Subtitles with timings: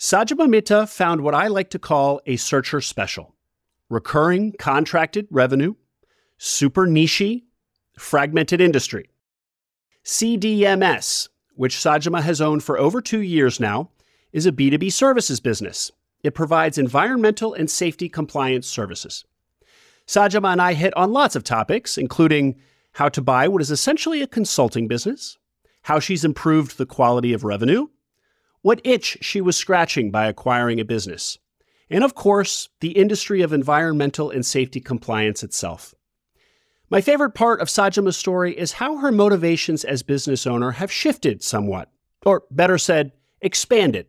[0.00, 3.34] Sajama Mitta found what I like to call a searcher special
[3.90, 5.74] recurring contracted revenue,
[6.38, 7.42] super niche,
[7.98, 9.10] fragmented industry.
[10.02, 13.90] CDMS, which Sajama has owned for over two years now,
[14.32, 15.92] is a B2B services business.
[16.24, 19.26] It provides environmental and safety compliance services.
[20.06, 22.58] Sajama and I hit on lots of topics, including
[22.92, 25.36] how to buy what is essentially a consulting business,
[25.82, 27.88] how she's improved the quality of revenue,
[28.62, 31.38] what itch she was scratching by acquiring a business,
[31.88, 35.94] and of course, the industry of environmental and safety compliance itself.
[36.90, 41.42] My favorite part of Sajama's story is how her motivations as business owner have shifted
[41.42, 41.88] somewhat,
[42.26, 44.06] or better said, expanded.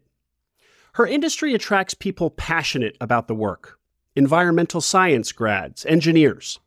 [0.93, 3.77] Her industry attracts people passionate about the work
[4.13, 6.59] environmental science grads, engineers.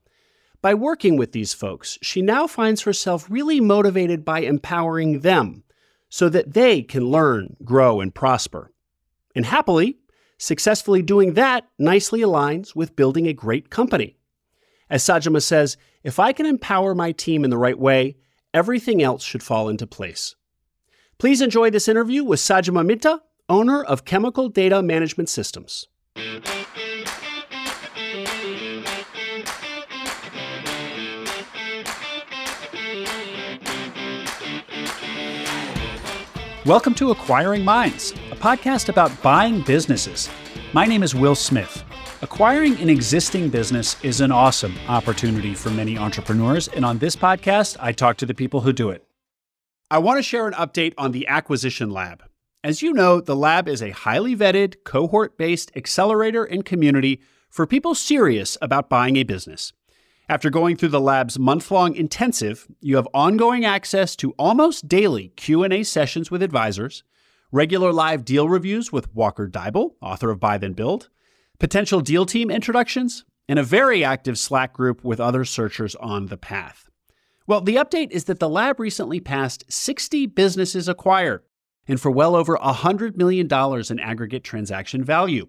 [0.62, 5.63] By working with these folks, she now finds herself really motivated by empowering them
[6.14, 8.70] so that they can learn, grow, and prosper.
[9.34, 9.98] And happily,
[10.38, 14.16] successfully doing that nicely aligns with building a great company.
[14.88, 18.14] As Sajama says, if I can empower my team in the right way,
[18.52, 20.36] everything else should fall into place.
[21.18, 25.88] Please enjoy this interview with Sajama Mitta, owner of Chemical Data Management Systems.
[36.66, 40.30] Welcome to Acquiring Minds, a podcast about buying businesses.
[40.72, 41.84] My name is Will Smith.
[42.22, 47.76] Acquiring an existing business is an awesome opportunity for many entrepreneurs, and on this podcast,
[47.80, 49.04] I talk to the people who do it.
[49.90, 52.24] I want to share an update on the Acquisition Lab.
[52.62, 57.20] As you know, the lab is a highly vetted, cohort based accelerator and community
[57.50, 59.74] for people serious about buying a business.
[60.26, 65.82] After going through the lab's month-long intensive, you have ongoing access to almost daily Q&A
[65.82, 67.04] sessions with advisors,
[67.52, 71.10] regular live deal reviews with Walker Deibel, author of Buy Then Build,
[71.58, 76.38] potential deal team introductions, and a very active Slack group with other searchers on the
[76.38, 76.88] path.
[77.46, 81.42] Well, the update is that the lab recently passed 60 businesses acquired
[81.86, 83.46] and for well over $100 million
[83.90, 85.48] in aggregate transaction value.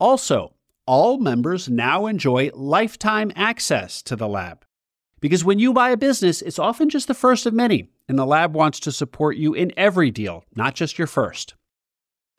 [0.00, 0.54] Also,
[0.92, 4.62] all members now enjoy lifetime access to the lab.
[5.20, 8.26] Because when you buy a business, it's often just the first of many, and the
[8.26, 11.54] lab wants to support you in every deal, not just your first.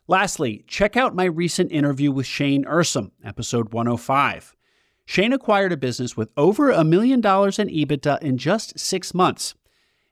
[0.08, 4.56] Lastly, check out my recent interview with Shane Ursum, episode 105.
[5.04, 9.56] Shane acquired a business with over a million dollars in EBITDA in just six months,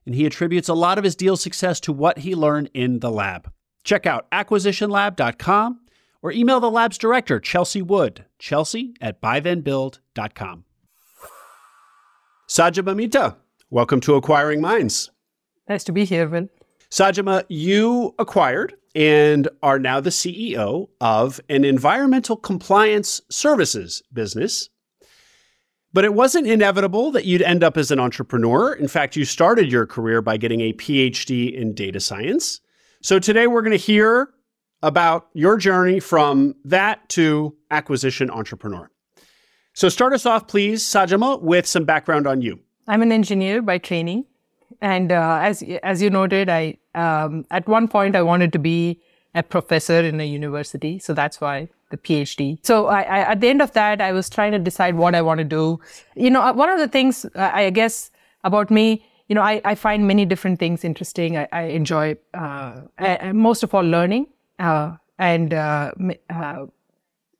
[0.03, 3.11] and he attributes a lot of his deal success to what he learned in the
[3.11, 3.51] lab.
[3.83, 5.80] Check out acquisitionlab.com
[6.21, 10.65] or email the lab's director, Chelsea Wood, chelsea at buythenbuild.com.
[12.47, 13.37] Sajama Mitta,
[13.69, 15.09] welcome to Acquiring Minds.
[15.67, 16.49] Nice to be here, Will.
[16.89, 24.69] Sajama, you acquired and are now the CEO of an environmental compliance services business.
[25.93, 28.73] But it wasn't inevitable that you'd end up as an entrepreneur.
[28.73, 32.61] In fact, you started your career by getting a PhD in data science.
[33.01, 34.33] So today we're going to hear
[34.83, 38.89] about your journey from that to acquisition entrepreneur.
[39.73, 42.59] So start us off, please, Sajama, with some background on you.
[42.87, 44.25] I'm an engineer by training,
[44.81, 48.99] and uh, as as you noted, I um, at one point I wanted to be
[49.33, 52.57] a professor in a university, so that's why the PhD.
[52.65, 55.21] So I, I, at the end of that, I was trying to decide what I
[55.21, 55.79] want to do.
[56.15, 58.11] You know, one of the things uh, I guess
[58.43, 61.37] about me, you know, I, I find many different things interesting.
[61.37, 64.27] I, I enjoy uh, I, most of all learning
[64.61, 65.91] uh, and uh,
[66.29, 66.65] uh,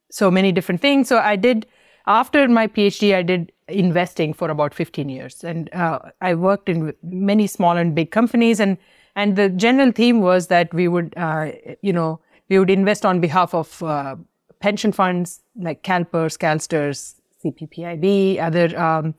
[0.09, 1.07] so many different things.
[1.07, 1.65] So I did
[2.07, 6.93] after my PhD, I did investing for about 15 years, and uh, I worked in
[7.03, 8.59] many small and big companies.
[8.59, 8.77] and
[9.15, 11.51] And the general theme was that we would, uh,
[11.81, 14.15] you know, we would invest on behalf of uh,
[14.59, 19.15] pension funds like CalPERS, CalSTRS, CPPIB, other um,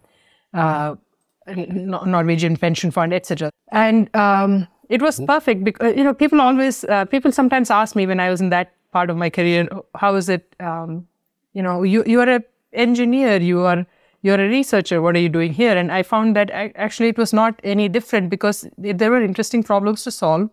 [1.46, 3.50] Norwegian pension fund, etc.
[3.70, 5.26] And um, it was mm-hmm.
[5.26, 8.50] perfect because you know people always uh, people sometimes ask me when I was in
[8.50, 10.54] that part of my career, how is it?
[10.60, 11.08] Um,
[11.54, 13.86] you know, you you are an engineer, you are
[14.22, 15.00] you're a researcher.
[15.02, 15.76] What are you doing here?
[15.76, 20.04] And I found that actually it was not any different because there were interesting problems
[20.04, 20.50] to solve,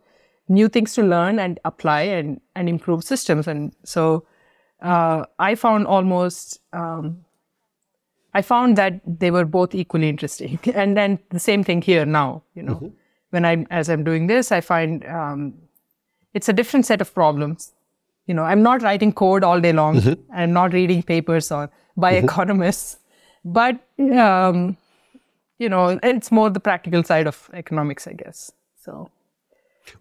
[0.48, 3.48] new things to learn and apply and and improve systems.
[3.48, 4.26] And so
[4.82, 6.62] uh, I found almost.
[6.74, 7.26] Um,
[8.32, 12.44] I found that they were both equally interesting, and then the same thing here now.
[12.54, 12.99] You know, mm-hmm
[13.30, 15.54] when I, as I'm doing this, I find um,
[16.34, 17.74] it's a different set of problems.
[18.26, 19.98] You know, I'm not writing code all day long.
[19.98, 20.22] Mm-hmm.
[20.34, 22.26] I'm not reading papers on by mm-hmm.
[22.26, 22.98] economists,
[23.44, 24.78] but um,
[25.58, 28.52] you know, it's more the practical side of economics, I guess.
[28.84, 29.10] So,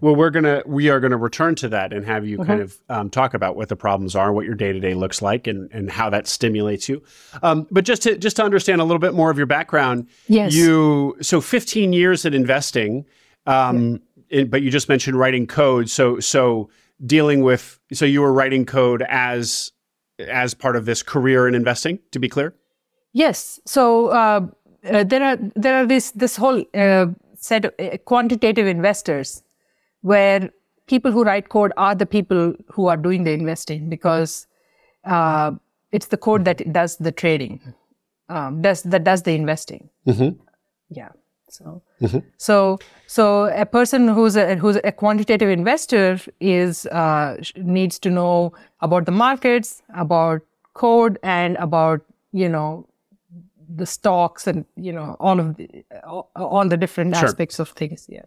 [0.00, 2.46] Well, we're gonna we are gonna return to that and have you mm-hmm.
[2.46, 5.20] kind of um, talk about what the problems are, what your day to day looks
[5.20, 7.02] like, and and how that stimulates you.
[7.42, 10.54] Um, but just to just to understand a little bit more of your background, yes,
[10.54, 13.04] you so 15 years in investing,
[13.46, 14.40] um, yeah.
[14.40, 15.88] in, but you just mentioned writing code.
[15.88, 16.70] So so
[17.04, 19.72] dealing with so you were writing code as
[20.18, 21.98] as part of this career in investing.
[22.12, 22.54] To be clear,
[23.12, 23.60] yes.
[23.66, 24.46] So uh,
[24.90, 27.06] uh, there are there are this this whole uh,
[27.36, 29.42] set of uh, quantitative investors
[30.02, 30.50] where
[30.86, 34.46] people who write code are the people who are doing the investing because
[35.04, 35.52] uh,
[35.92, 37.60] it's the code that does the trading,
[38.28, 39.88] um, does that does the investing.
[40.06, 40.40] Mm-hmm.
[40.90, 41.10] Yeah.
[41.48, 42.18] So, mm-hmm.
[42.36, 48.52] so, so a person who's a who's a quantitative investor is uh, needs to know
[48.80, 50.42] about the markets, about
[50.74, 52.02] code, and about
[52.32, 52.86] you know
[53.74, 57.26] the stocks and you know all of the all, all the different sure.
[57.26, 58.06] aspects of things.
[58.08, 58.22] Yeah.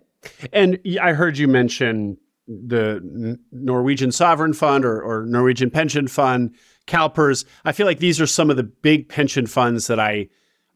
[0.53, 2.17] And I heard you mention
[2.47, 6.53] the Norwegian Sovereign Fund or, or, Norwegian Pension Fund,
[6.88, 7.45] CalPERS.
[7.65, 10.27] I feel like these are some of the big pension funds that I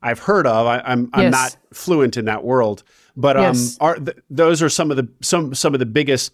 [0.06, 0.68] I've heard of.
[0.68, 1.32] I, am I'm, I'm yes.
[1.32, 2.84] not fluent in that world,
[3.18, 3.76] but um, yes.
[3.82, 6.32] are th- those are some of the some some of the biggest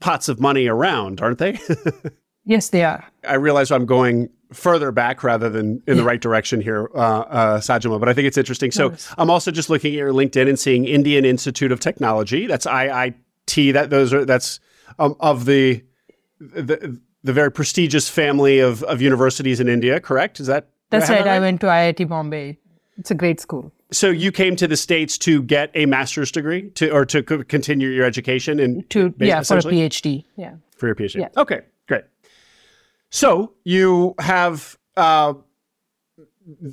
[0.00, 1.56] pots of money around, aren't they?
[2.44, 3.04] yes, they are.
[3.26, 7.60] I realize I'm going further back rather than in the right direction here, uh, uh,
[7.60, 8.00] Sajama.
[8.00, 8.72] But I think it's interesting.
[8.72, 8.94] So.
[9.16, 12.48] I'm also just looking at your LinkedIn and seeing Indian Institute of Technology.
[12.48, 13.74] That's IIT.
[13.74, 14.58] That those are that's
[14.98, 15.84] um, of the,
[16.40, 20.00] the the very prestigious family of of universities in India.
[20.00, 20.40] Correct?
[20.40, 21.18] Is that that's right.
[21.18, 21.36] That right?
[21.36, 22.58] I went to IIT Bombay.
[22.96, 23.72] It's a great school.
[23.90, 27.88] So you came to the states to get a master's degree to or to continue
[27.88, 30.24] your education and to yeah for a PhD.
[30.36, 30.54] Yeah.
[30.76, 31.20] For your PhD.
[31.20, 31.28] Yeah.
[31.36, 31.60] Okay.
[31.86, 32.04] Great.
[33.10, 35.34] So you have uh,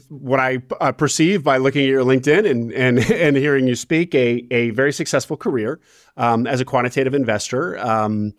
[0.10, 4.14] what I uh, perceive by looking at your LinkedIn and and and hearing you speak
[4.16, 5.80] a a very successful career
[6.18, 7.78] um, as a quantitative investor.
[7.80, 8.34] Um,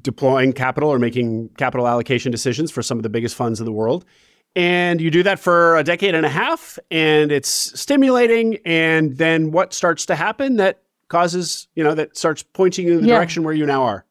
[0.00, 3.72] deploying capital or making capital allocation decisions for some of the biggest funds in the
[3.72, 4.04] world.
[4.54, 8.58] And you do that for a decade and a half, and it's stimulating.
[8.66, 13.02] And then what starts to happen that causes, you know, that starts pointing you in
[13.02, 13.16] the yeah.
[13.16, 14.04] direction where you now are?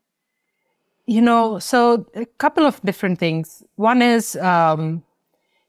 [1.06, 3.64] You know, so a couple of different things.
[3.76, 5.04] One is, um,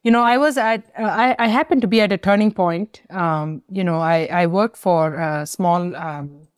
[0.04, 3.02] you know, I was at, uh, I, I happened to be at a turning point.
[3.10, 6.48] Um, you know, I, I worked for a small um,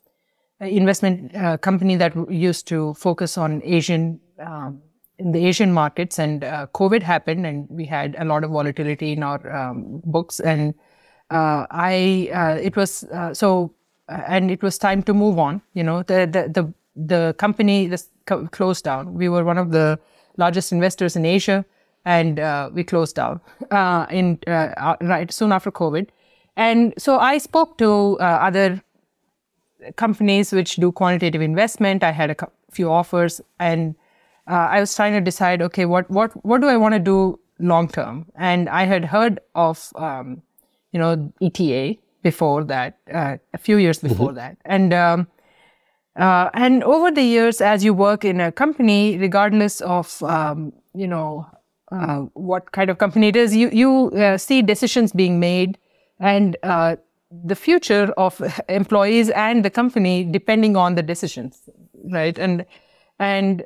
[0.61, 4.83] investment uh, company that used to focus on Asian, um,
[5.19, 9.13] in the Asian markets, and uh, COVID happened, and we had a lot of volatility
[9.13, 10.41] in our um, books.
[10.41, 10.75] And
[11.31, 13.73] uh, I, uh, it was uh, so,
[14.09, 15.63] and it was time to move on.
[15.75, 18.11] You know, the the the the company just
[18.51, 19.15] closed down.
[19.15, 19.99] We were one of the
[20.37, 21.65] largest investors in Asia,
[22.05, 23.41] and uh, we closed down
[23.71, 26.09] uh, in uh, uh right soon after COVID.
[26.57, 28.83] And so I spoke to uh, other
[29.97, 32.05] companies which do quantitative investment.
[32.05, 32.37] I had a
[32.71, 33.97] few offers, and
[34.47, 37.39] uh, I was trying to decide, okay, what what what do I want to do
[37.59, 38.27] long term?
[38.37, 40.43] And I had heard of um,
[40.93, 44.37] you know ETA before that, a few years before mm-hmm.
[44.37, 45.27] that, and um,
[46.17, 51.07] uh, and over the years, as you work in a company, regardless of um, you
[51.07, 51.47] know
[51.91, 55.79] uh, what kind of company it is, you you uh, see decisions being made,
[56.21, 56.97] and uh,
[57.45, 61.69] the future of employees and the company depending on the decisions,
[62.11, 62.39] right?
[62.39, 62.65] And
[63.19, 63.65] and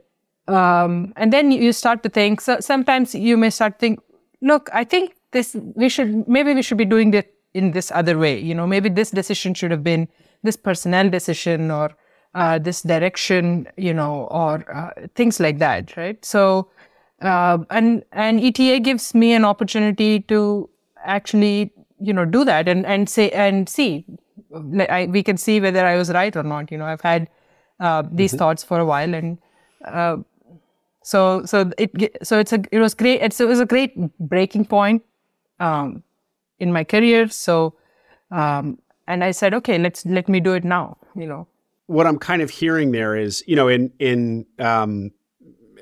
[0.49, 2.41] um, and then you start to think.
[2.41, 4.01] So sometimes you may start to think,
[4.41, 8.19] look, I think this we should maybe we should be doing it in this other
[8.19, 8.39] way.
[8.41, 10.09] You know, maybe this decision should have been
[10.43, 11.95] this personnel decision or
[12.35, 16.25] uh, this direction, you know, or uh, things like that, right?
[16.25, 16.71] So,
[17.21, 20.69] uh, and and ETA gives me an opportunity to
[21.05, 24.05] actually, you know, do that and and say and see,
[24.89, 26.71] I, we can see whether I was right or not.
[26.71, 27.29] You know, I've had
[27.81, 28.39] uh, these mm-hmm.
[28.39, 29.39] thoughts for a while, and
[29.85, 30.19] uh,
[31.09, 31.91] so so it
[32.23, 33.23] so it's a it was great.
[33.23, 35.03] It's, it was a great breaking point
[35.59, 36.03] um,
[36.59, 37.29] in my career.
[37.29, 37.75] So.
[38.31, 40.99] Um, and I said, okay, let's let me do it now.
[41.17, 41.47] You know,
[41.87, 45.13] what I'm kind of hearing there is, you know, in in um,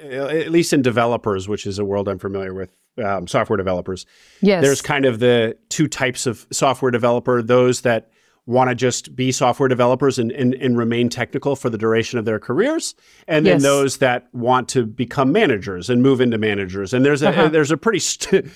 [0.00, 2.70] at least in developers, which is a world I'm familiar with,
[3.04, 4.06] um, software developers.
[4.40, 4.62] Yes.
[4.62, 8.10] There's kind of the two types of software developer: those that
[8.46, 12.24] want to just be software developers and, and, and, remain technical for the duration of
[12.24, 12.94] their careers,
[13.26, 16.94] and then those that want to become managers and move into managers.
[16.94, 17.48] And there's a uh-huh.
[17.48, 18.46] there's a pretty st-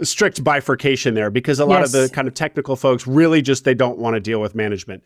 [0.00, 1.94] strict bifurcation there because a lot yes.
[1.94, 5.02] of the kind of technical folks really just they don't want to deal with management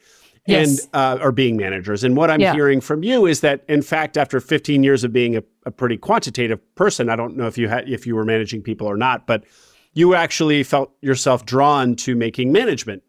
[0.46, 0.80] yes.
[0.80, 2.04] and uh, or being managers.
[2.04, 2.52] And what I'm yeah.
[2.52, 5.96] hearing from you is that, in fact, after 15 years of being a, a pretty
[5.96, 9.26] quantitative person, I don't know if you had if you were managing people or not,
[9.26, 9.44] but
[9.94, 13.02] you actually felt yourself drawn to making management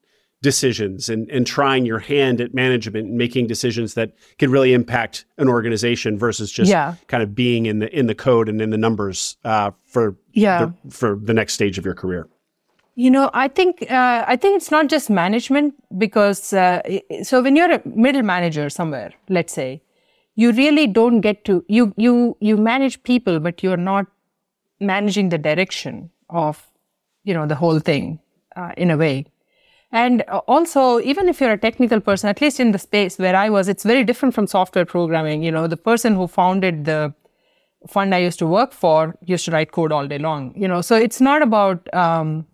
[0.52, 5.26] decisions and, and trying your hand at management and making decisions that could really impact
[5.38, 6.96] an organization versus just Yeah.
[7.08, 10.60] kind of being in the in the code and in the numbers uh, for Yeah.
[10.60, 10.68] the,
[11.00, 12.24] for the next stage of your career.
[13.04, 15.74] You know, I think uh, I think it's not just management
[16.06, 16.82] because uh,
[17.30, 19.82] so when you're a middle manager somewhere, let's say,
[20.44, 22.14] you really don't get to you you
[22.50, 24.06] you manage people, but you're not
[24.80, 26.64] managing the direction of
[27.28, 28.20] you know the whole thing
[28.56, 29.16] uh, in a way.
[29.92, 33.36] And uh, also, even if you're a technical person, at least in the space where
[33.36, 35.44] I was, it's very different from software programming.
[35.44, 37.14] You know, the person who founded the
[37.88, 40.54] fund I used to work for used to write code all day long.
[40.56, 41.94] You know, so it's not about.
[41.94, 42.46] Um,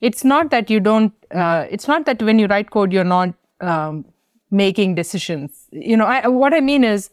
[0.00, 1.12] it's not that you don't.
[1.30, 4.04] Uh, it's not that when you write code, you're not um,
[4.50, 5.66] making decisions.
[5.70, 7.10] You know, I, what I mean is,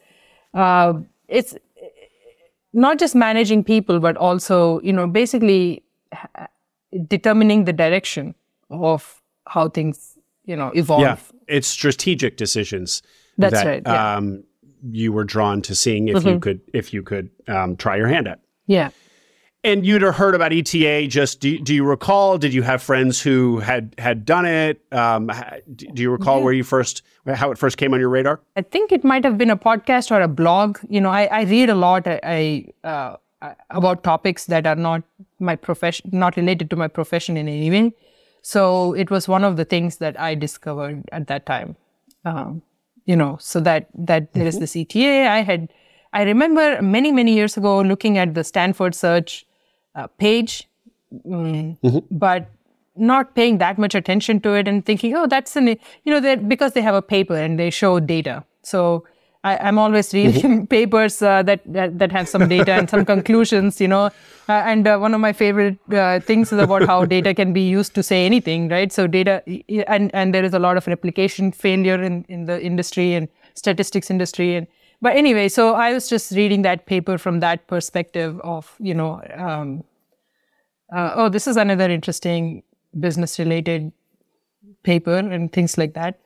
[0.54, 0.94] uh,
[1.28, 1.56] it's
[2.74, 5.84] not just managing people, but also, you know, basically
[7.08, 8.36] determining the direction
[8.70, 11.02] of how things, you know, evolve.
[11.02, 11.18] Yeah,
[11.48, 13.02] it's strategic decisions.
[13.38, 13.96] That's that, right, yeah.
[13.96, 14.18] Mm-hmm.
[14.18, 14.44] Um,
[14.90, 18.28] you were drawn to seeing if you could if you could um, try your hand
[18.28, 18.40] at.
[18.68, 18.90] Yeah.
[19.64, 21.06] And you'd have heard about ETA.
[21.08, 22.40] Just do, do you recall?
[22.40, 24.82] Did you have friends who had had done it?
[24.92, 25.32] Um,
[25.76, 28.42] do do you recall where you first how it first came on your radar?
[28.56, 30.80] I think it might have been a podcast or a blog.
[30.90, 33.16] You know, I, I read a lot I, I, uh,
[33.70, 35.04] about topics that are not
[35.40, 37.94] my profession, not related to my profession in any way.
[38.42, 41.76] So it was one of the things that I discovered at that time.
[42.26, 42.62] Um,
[43.06, 45.28] you know, so that that there is this ETA.
[45.28, 45.70] I had,
[46.14, 49.46] I remember many many years ago looking at the Stanford search
[49.96, 50.68] uh, page,
[51.28, 52.50] mm, but
[52.96, 56.48] not paying that much attention to it and thinking, oh, that's an, you know, that
[56.48, 58.44] because they have a paper and they show data.
[58.64, 59.06] So
[59.44, 63.82] I, I'm always reading papers uh, that, that that have some data and some conclusions,
[63.82, 64.06] you know.
[64.48, 67.62] Uh, and uh, one of my favorite uh, things is about how data can be
[67.62, 68.92] used to say anything, right?
[68.92, 69.42] So data,
[69.88, 74.12] and and there is a lot of replication failure in in the industry and statistics
[74.12, 74.68] industry and.
[75.04, 79.20] But anyway, so I was just reading that paper from that perspective of, you know,
[79.36, 79.84] um,
[80.96, 82.62] uh, oh, this is another interesting
[83.00, 83.92] business related
[84.84, 86.20] paper and things like that.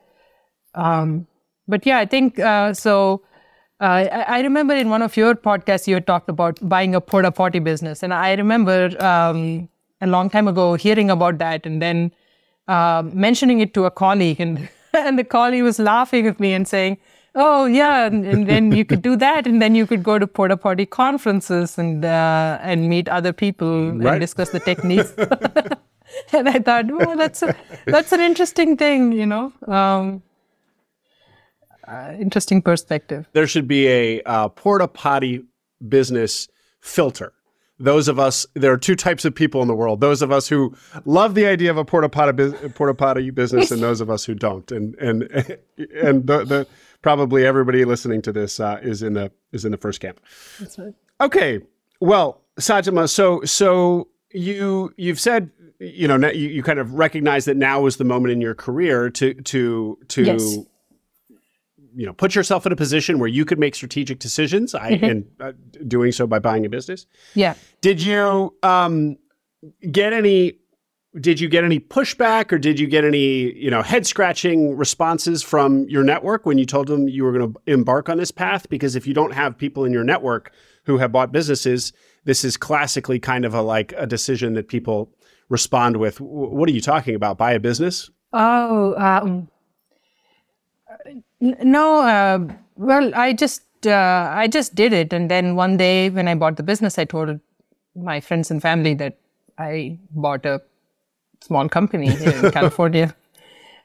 [0.74, 1.28] Um,
[1.68, 3.22] but yeah, I think uh, so.
[3.82, 7.02] Uh, I, I remember in one of your podcasts you had talked about buying a
[7.02, 9.68] porta potty business, and I remember um,
[10.00, 12.14] a long time ago hearing about that and then
[12.70, 16.66] uh, mentioning it to a colleague, and and the colleague was laughing at me and
[16.66, 16.98] saying,
[17.36, 20.26] "Oh yeah, and, and then you could do that, and then you could go to
[20.26, 24.14] porta potty conferences and uh, and meet other people Right.
[24.14, 25.14] and discuss the techniques."
[26.32, 27.56] and I thought, oh, that's a,
[27.88, 30.22] that's an interesting thing, you know, um,
[31.88, 33.28] uh, interesting perspective.
[33.34, 35.44] There should be a uh, porta potty
[35.88, 36.48] business
[36.82, 37.34] filter.
[37.78, 40.00] Those of us, there are two types of people in the world.
[40.00, 40.74] Those of us who
[41.04, 44.34] love the idea of a porta potty, porta potty business, and those of us who
[44.34, 44.72] don't.
[44.72, 45.24] And and
[46.02, 46.68] and the, the
[47.02, 50.22] probably everybody listening to this uh, is in the is in the first camp.
[50.60, 50.94] That's right.
[51.20, 51.60] Okay.
[52.00, 57.58] Well, Sajama, so so you you've said you know you, you kind of recognize that
[57.58, 60.58] now is the moment in your career to to to Yes.
[61.96, 64.76] You know put yourself in a position where you could make strategic decisions.
[64.76, 65.54] I and uh,
[65.88, 67.06] doing so by buying a business.
[67.34, 67.56] Yeah.
[67.82, 69.18] Did you um,
[69.92, 70.60] get any?
[71.22, 75.42] Did you get any pushback, or did you get any, you know, head scratching responses
[75.42, 78.68] from your network when you told them you were going to embark on this path?
[78.68, 80.52] Because if you don't have people in your network
[80.84, 81.94] who have bought businesses,
[82.26, 85.10] this is classically kind of a like a decision that people
[85.48, 86.18] respond with.
[86.18, 87.38] "W- What are you talking about?
[87.38, 88.10] Buy a business?
[88.34, 89.48] Oh, um,
[91.40, 92.02] no.
[92.02, 92.40] Uh,
[92.76, 96.58] well, I just uh, I just did it, and then one day when I bought
[96.58, 97.40] the business, I told
[97.96, 99.18] my friends and family that
[99.58, 100.62] I bought a
[101.42, 103.16] small company here in California.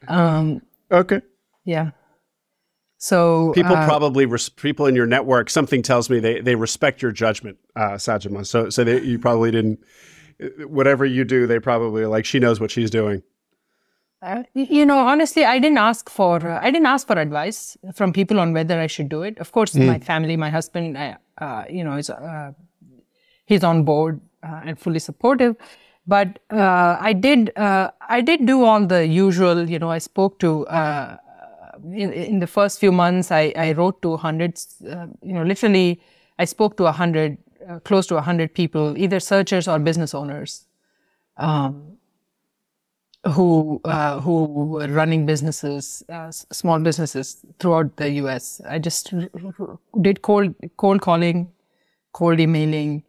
[0.09, 1.21] Um, Okay.
[1.65, 1.91] yeah.
[2.99, 5.49] So People uh, probably res- people in your network.
[5.49, 8.45] Something tells me they they respect your judgment, uh, Sajama.
[8.47, 9.81] So so they, you probably didn't.
[10.67, 13.23] Whatever you do, they probably are like she knows what she's doing.
[14.23, 18.13] Uh, you know, honestly, I didn't ask for uh, I didn't ask for advice from
[18.13, 19.39] people on whether I should do it.
[19.39, 22.53] Of course, my family, my husband, uh, uh, you know, is uh,
[23.47, 25.57] he's on board uh, and fully supportive.
[26.07, 29.71] But uh, I did uh, I did do all the usual.
[29.71, 30.67] You know, I spoke to.
[30.67, 31.17] Uh,
[31.95, 35.99] in, in the first few months, I, I wrote to hundreds, uh, you know, literally,
[36.39, 40.15] I spoke to a hundred, uh, close to a hundred people, either searchers or business
[40.15, 40.67] owners
[43.29, 48.61] who uh, who were running businesses, uh, small businesses throughout the U.S.
[48.69, 49.13] I just
[50.01, 51.51] did cold cold calling,
[52.13, 53.03] cold emailing.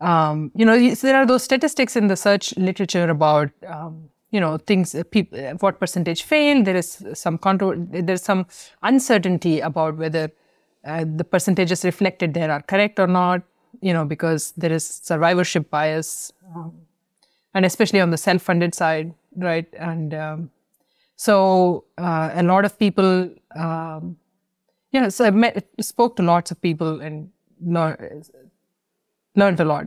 [0.00, 4.58] Um, you know, there are those statistics in the search literature about um, you know
[4.58, 8.46] things uh, people, uh, what percentage fail there is some control there's some
[8.82, 10.30] uncertainty about whether
[10.84, 13.42] uh, the percentages reflected there are correct or not
[13.80, 16.72] you know because there is survivorship bias um,
[17.56, 20.50] and especially on the self-funded side right and um,
[21.16, 24.16] so uh, a lot of people um,
[24.92, 28.30] yeah so i met spoke to lots of people and learned,
[29.34, 29.86] learned a lot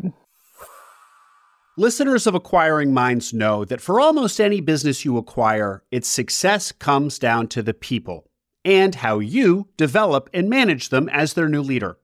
[1.77, 7.17] Listeners of Acquiring Minds know that for almost any business you acquire, its success comes
[7.17, 8.29] down to the people
[8.65, 11.97] and how you develop and manage them as their new leader.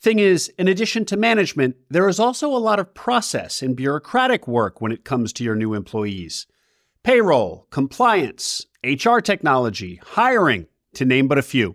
[0.00, 4.46] Thing is, in addition to management, there is also a lot of process and bureaucratic
[4.46, 6.46] work when it comes to your new employees.
[7.02, 11.74] Payroll, compliance, HR technology, hiring, to name but a few.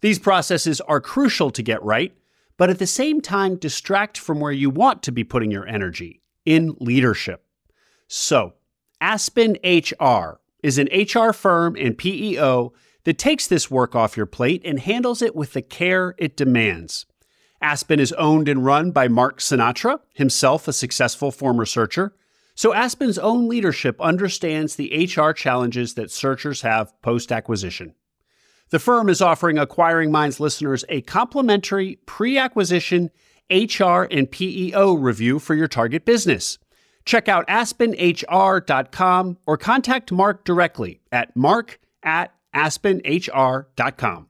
[0.00, 2.16] These processes are crucial to get right,
[2.56, 6.22] but at the same time distract from where you want to be putting your energy
[6.44, 7.44] in leadership.
[8.08, 8.54] So,
[9.00, 12.72] Aspen HR is an HR firm and PEO
[13.04, 17.06] that takes this work off your plate and handles it with the care it demands.
[17.62, 22.14] Aspen is owned and run by Mark Sinatra, himself a successful former searcher.
[22.54, 27.94] So Aspen's own leadership understands the HR challenges that searchers have post acquisition.
[28.70, 33.10] The firm is offering Acquiring Minds listeners a complimentary pre acquisition
[33.50, 36.58] HR and PEO review for your target business.
[37.04, 44.28] Check out aspenhr.com or contact Mark directly at mark at aspenhr.com.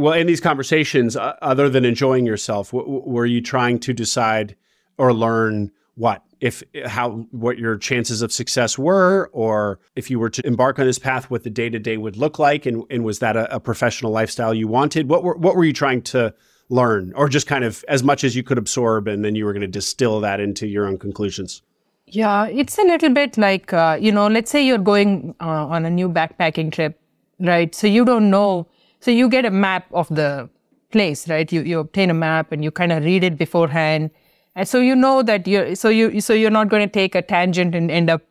[0.00, 3.92] Well, in these conversations, uh, other than enjoying yourself, w- w- were you trying to
[3.92, 4.56] decide
[4.98, 10.30] or learn what if how what your chances of success were or if you were
[10.30, 13.36] to embark on this path what the day-to-day would look like and, and was that
[13.36, 16.32] a, a professional lifestyle you wanted what were what were you trying to
[16.70, 19.52] learn or just kind of as much as you could absorb and then you were
[19.52, 21.62] going to distill that into your own conclusions?
[22.06, 25.84] Yeah, it's a little bit like, uh, you know, let's say you're going uh, on
[25.84, 26.98] a new backpacking trip,
[27.38, 27.74] right?
[27.74, 28.66] So you don't know.
[29.00, 30.48] So you get a map of the
[30.90, 31.50] place, right?
[31.50, 34.10] You, you obtain a map and you kind of read it beforehand.
[34.56, 37.22] And so you know that you're, so you, so you're not going to take a
[37.22, 38.22] tangent and end up,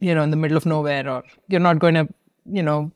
[0.00, 2.08] you know, in the middle of nowhere or you're not going to,
[2.44, 2.90] you know,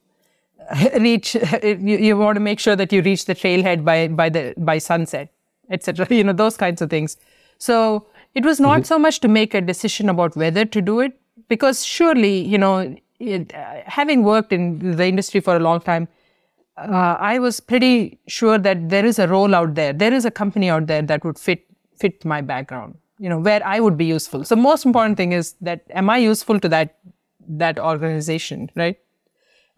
[0.99, 4.55] reach you, you want to make sure that you reach the trailhead by by the
[4.57, 5.33] by sunset
[5.71, 7.17] etc you know those kinds of things
[7.59, 8.85] so it was not mm-hmm.
[8.85, 12.97] so much to make a decision about whether to do it because surely you know
[13.19, 16.09] it, uh, having worked in the industry for a long time
[16.77, 20.31] uh, i was pretty sure that there is a role out there there is a
[20.31, 24.05] company out there that would fit fit my background you know where i would be
[24.05, 26.99] useful so most important thing is that am i useful to that
[27.49, 28.99] that organization right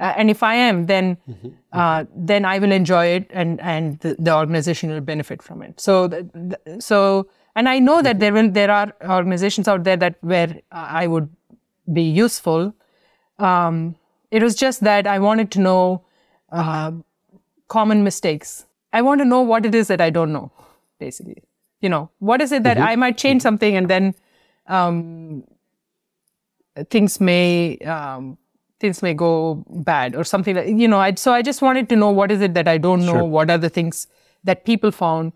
[0.01, 1.49] uh, and if I am, then mm-hmm.
[1.73, 5.81] uh, then I will enjoy it, and and the, the organization will benefit from it.
[5.81, 6.09] So
[6.79, 8.21] so and I know that mm-hmm.
[8.21, 11.29] there will there are organizations out there that where I would
[11.93, 12.73] be useful.
[13.41, 13.97] Um,
[14.31, 16.05] it was just that I wanted to know
[16.51, 16.93] uh,
[17.69, 18.67] common mistakes.
[18.93, 20.51] I want to know what it is that I don't know,
[20.99, 21.43] basically.
[21.81, 22.87] You know, what is it that mm-hmm.
[22.87, 24.15] I might change something and then
[24.67, 25.45] um,
[26.91, 28.39] things may um,
[28.81, 31.97] things may go bad or something like you know I, so i just wanted to
[31.97, 33.25] know what is it that i don't know sure.
[33.25, 34.07] what are the things
[34.45, 35.33] that people found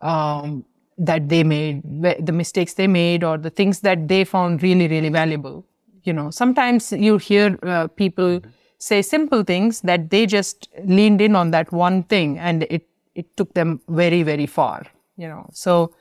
[0.00, 0.64] um,
[0.96, 1.82] that they made
[2.24, 5.64] the mistakes they made or the things that they found really really valuable
[6.04, 8.50] you know sometimes you hear uh, people mm-hmm.
[8.78, 13.36] Say simple things that they just leaned in on that one thing and it it
[13.36, 14.86] took them very very far
[15.16, 15.92] you know so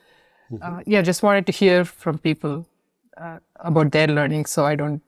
[0.62, 0.92] uh, mm-hmm.
[0.92, 2.66] yeah just wanted to hear from people
[3.18, 5.02] uh, about their learning so i don't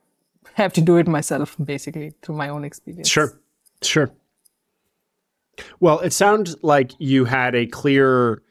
[0.54, 3.08] have to do it myself, basically, through my own experience.
[3.08, 3.38] Sure,
[3.82, 4.10] sure.
[5.80, 8.42] Well, it sounds like you had a clear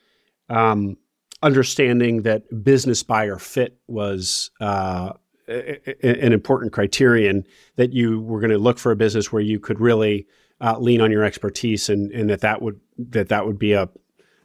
[0.50, 0.98] um,
[1.42, 5.14] understanding that business buyer fit was uh,
[5.50, 9.80] an important criterion that you were going to look for a business where you could
[9.80, 10.28] really
[10.62, 13.90] uh, lean on your expertise and, and that that would that that would be a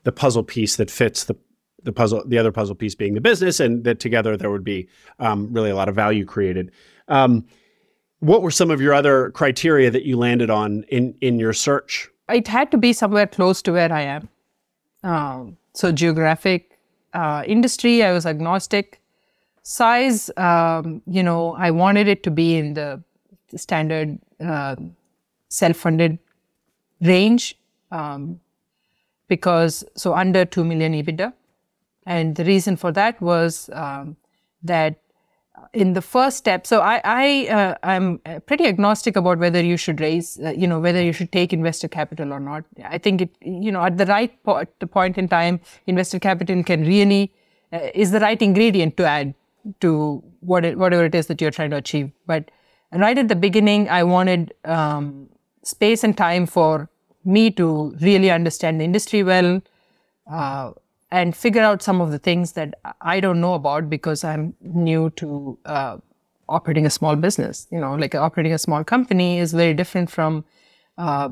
[0.05, 1.37] the puzzle piece that fits the
[1.83, 4.89] the puzzle the other puzzle piece being the business and that together there would be
[5.19, 6.71] um, really a lot of value created
[7.09, 7.45] um,
[8.25, 12.09] what were some of your other criteria that you landed on in, in your search?
[12.31, 14.29] It had to be somewhere close to where I am.
[15.03, 16.79] Um, so, geographic,
[17.13, 19.03] uh, industry, I was agnostic.
[19.67, 23.03] Size, um, you know, I wanted it to be in the
[23.57, 24.77] standard uh,
[25.49, 26.19] self funded
[27.01, 27.59] range
[27.91, 28.41] um,
[29.27, 31.33] because, so under 2 million EBITDA.
[32.05, 34.19] And the reason for that was um,
[34.63, 35.01] that
[35.73, 40.01] in the first step so i i uh, i'm pretty agnostic about whether you should
[40.01, 43.31] raise uh, you know whether you should take investor capital or not i think it
[43.41, 47.33] you know at the right po- the point in time investor capital can really
[47.73, 49.33] uh, is the right ingredient to add
[49.81, 52.11] to what it, whatever it is that you're trying to achieve.
[52.27, 52.51] But
[52.93, 55.29] right at the beginning, I wanted um,
[55.63, 56.89] space and time for
[57.25, 59.63] me to really understand the industry well
[60.31, 60.73] uh,
[61.11, 65.11] and figure out some of the things that I don't know about because I'm new
[65.11, 65.97] to uh,
[66.49, 67.67] operating a small business.
[67.71, 70.45] You know, like operating a small company is very different from
[70.99, 71.31] uh,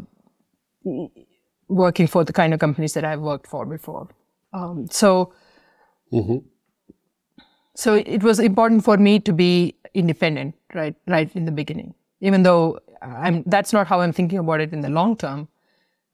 [1.69, 4.09] working for the kind of companies that I've worked for before.
[4.53, 5.33] Um, so,
[6.13, 6.39] mm-hmm.
[7.75, 11.95] So it was important for me to be independent, right, right in the beginning.
[12.21, 15.49] Even though I'm, that's not how I'm thinking about it in the long term.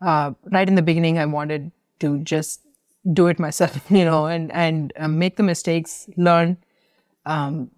[0.01, 2.61] Uh, right in the beginning, I wanted to just
[3.12, 6.57] do it myself, you know, and and uh, make the mistakes, learn,
[7.27, 7.71] um,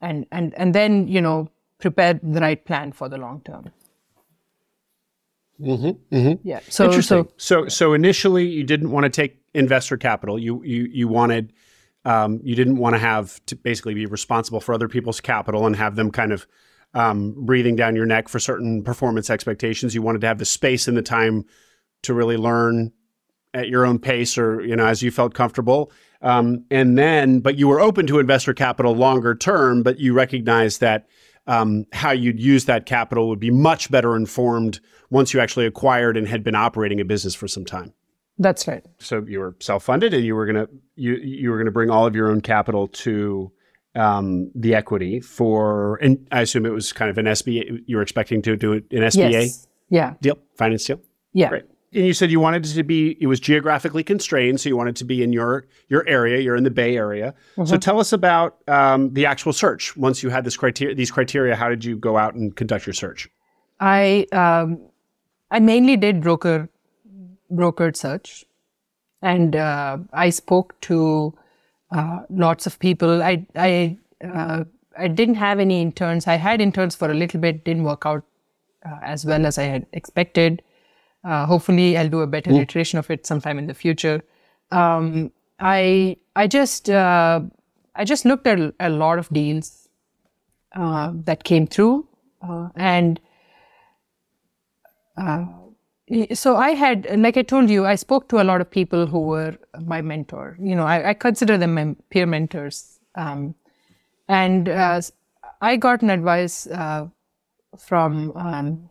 [0.00, 3.70] and and and then you know prepare the right plan for the long term.
[5.60, 6.48] Mm-hmm, mm-hmm.
[6.48, 6.60] Yeah.
[6.68, 7.24] So Interesting.
[7.24, 10.38] so so so initially you didn't want to take investor capital.
[10.38, 11.52] You you you wanted
[12.04, 15.76] um, you didn't want to have to basically be responsible for other people's capital and
[15.76, 16.46] have them kind of
[16.94, 19.94] um, breathing down your neck for certain performance expectations.
[19.94, 21.44] You wanted to have the space and the time
[22.02, 22.92] to really learn
[23.54, 25.92] at your own pace or you know as you felt comfortable.
[26.20, 30.80] Um, and then, but you were open to investor capital longer term, but you recognized
[30.80, 31.06] that
[31.46, 34.80] um, how you'd use that capital would be much better informed
[35.10, 37.94] once you actually acquired and had been operating a business for some time.
[38.38, 38.84] That's right.
[38.98, 42.14] So you were self-funded, and you were gonna you you were gonna bring all of
[42.14, 43.50] your own capital to
[43.94, 47.82] um, the equity for, and I assume it was kind of an SBA.
[47.86, 49.66] You were expecting to do an SBA yes.
[49.90, 50.14] yeah.
[50.20, 51.00] deal, finance deal.
[51.32, 51.48] Yeah.
[51.48, 54.76] Great and you said you wanted it to be it was geographically constrained so you
[54.76, 57.64] wanted to be in your your area you're in the bay area mm-hmm.
[57.64, 61.54] so tell us about um, the actual search once you had this criteria these criteria
[61.54, 63.28] how did you go out and conduct your search
[63.80, 64.80] i um,
[65.50, 66.68] i mainly did broker
[67.52, 68.44] brokered search.
[69.20, 71.34] And uh, i spoke to
[71.90, 73.22] uh, lots of people.
[73.22, 74.64] I i uh,
[74.96, 76.26] i didn't have any interns.
[76.26, 77.64] I had interns for a little bit.
[77.64, 78.24] Didn't work out
[78.86, 80.62] uh, as well as i had expected.
[81.24, 82.60] Uh, hopefully, I'll do a better mm.
[82.60, 84.22] iteration of it sometime in the future.
[84.70, 87.40] Um, I I just uh,
[87.96, 89.88] I just looked at a lot of deals
[90.76, 92.06] uh, that came through,
[92.42, 93.18] uh, and
[95.16, 95.46] uh,
[96.32, 99.20] so I had, like I told you, I spoke to a lot of people who
[99.20, 100.56] were my mentor.
[100.60, 103.54] You know, I, I consider them my peer mentors, um,
[104.28, 105.00] and uh,
[105.60, 106.66] I got an advice
[107.78, 108.32] from.
[108.36, 108.90] Um,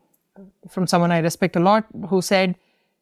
[0.70, 2.56] from someone I respect a lot who said,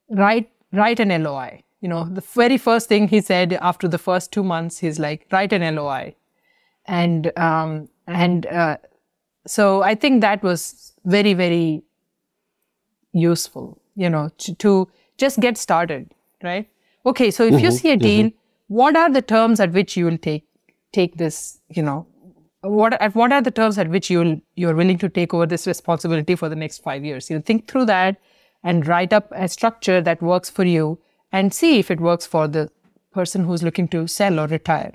[0.10, 1.64] write, write an LOI.
[1.82, 5.28] You know, the very first thing he said after the first two months, he's like,
[5.32, 6.16] write an LOI.
[6.86, 8.78] And, um, and, uh,
[9.48, 11.84] so I think that was very, very
[13.14, 16.12] useful, you know, to, to just get started,
[16.44, 16.70] right?
[17.06, 17.32] Okay.
[17.32, 18.74] So if mm-hmm, you see a deal, mm-hmm.
[18.74, 20.46] what are the terms at which you will take,
[20.92, 22.08] take this, you know,
[22.62, 25.68] what at what are the terms at which you'll you're willing to take over this
[25.68, 27.30] responsibility for the next five years?
[27.30, 28.18] You know, think through that
[28.64, 30.98] and write up a structure that works for you
[31.32, 32.72] and see if it works for the
[33.12, 34.94] person who's looking to sell or retire.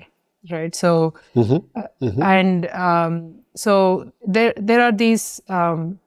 [0.49, 0.75] Right.
[0.75, 1.79] So mm-hmm.
[1.79, 2.21] Uh, mm-hmm.
[2.21, 5.99] and um, so there there are these um,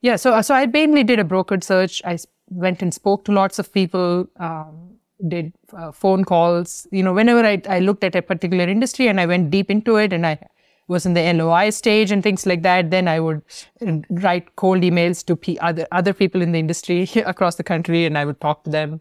[0.00, 0.16] yeah.
[0.16, 2.02] So so I mainly did a brokered search.
[2.04, 4.26] I went and spoke to lots of people.
[4.36, 4.88] Um,
[5.26, 6.86] did uh, phone calls.
[6.92, 9.96] You know, whenever I, I looked at a particular industry and I went deep into
[9.96, 10.38] it and I
[10.86, 13.42] was in the LOI stage and things like that, then I would
[13.86, 18.04] uh, write cold emails to p- other other people in the industry across the country
[18.06, 19.00] and I would talk to them,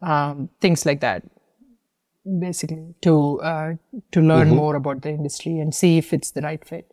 [0.00, 1.22] um, things like that,
[2.40, 3.74] basically to uh,
[4.12, 4.56] to learn mm-hmm.
[4.56, 6.90] more about the industry and see if it's the right fit.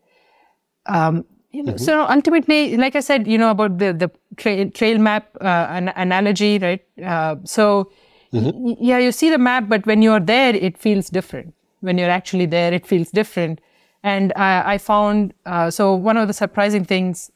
[0.86, 1.84] Um, you know, mm-hmm.
[1.84, 5.94] so ultimately, like I said, you know about the the tra- trail map uh, an-
[5.96, 6.86] analogy, right?
[7.04, 7.92] Uh, so
[8.34, 8.84] Mm-hmm.
[8.84, 11.54] Yeah, you see the map, but when you're there, it feels different.
[11.82, 13.60] When you're actually there, it feels different.
[14.04, 17.32] And I, I found uh, so one of the surprising things.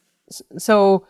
[0.56, 1.06] So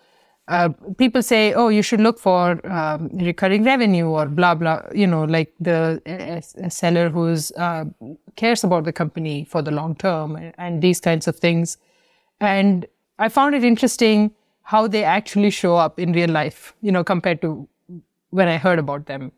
[0.49, 5.07] uh, people say, "Oh, you should look for um, recurring revenue or blah blah." You
[5.07, 7.85] know, like the a, a seller who's uh,
[8.37, 11.77] cares about the company for the long term and, and these kinds of things.
[12.41, 12.87] And
[13.19, 16.75] I found it interesting how they actually show up in real life.
[16.81, 17.69] You know, compared to
[18.31, 19.33] when I heard about them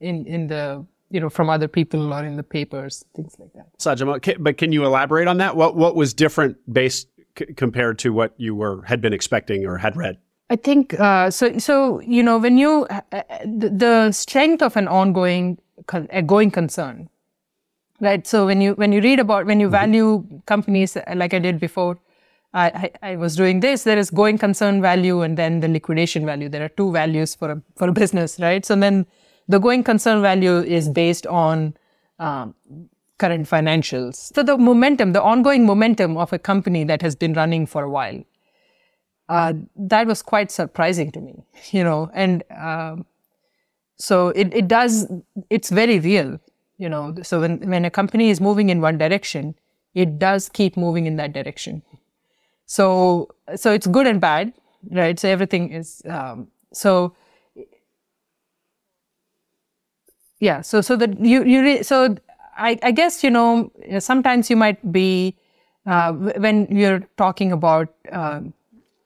[0.00, 3.66] in in the you know from other people or in the papers, things like that.
[3.78, 5.56] Sajama, but can you elaborate on that?
[5.56, 7.08] What what was different based
[7.38, 10.18] c- compared to what you were had been expecting or had read?
[10.50, 11.58] I think uh, so.
[11.58, 15.58] So you know, when you uh, uh the, the, strength of an ongoing,
[16.10, 17.08] a going concern,
[18.00, 18.26] right?
[18.26, 19.92] So when you when you read about when you mm-hmm.
[19.92, 21.98] value companies uh, like I did before,
[22.54, 22.66] I,
[23.02, 23.84] I, I, was doing this.
[23.84, 26.48] There is going concern value and then the liquidation value.
[26.48, 28.64] There are two values for a for a business, right?
[28.64, 29.06] So then
[29.48, 31.74] the going concern value is based on
[32.18, 32.54] um,
[33.18, 34.34] current financials.
[34.34, 37.90] So the momentum, the ongoing momentum of a company that has been running for a
[37.90, 38.22] while,
[39.28, 43.06] uh, that was quite surprising to me, you know, and um,
[43.96, 45.06] so it, it does,
[45.48, 46.40] it's very real,
[46.78, 47.14] you know.
[47.22, 49.54] So when, when a company is moving in one direction,
[49.94, 51.82] it does keep moving in that direction.
[52.76, 52.86] So,
[53.56, 54.52] so it's good and bad,
[54.90, 55.18] right?
[55.18, 57.14] So everything is, um, so
[60.40, 62.16] yeah so so that you you re- so
[62.56, 65.36] I, I guess you know sometimes you might be
[65.86, 68.40] uh, when you're talking about uh,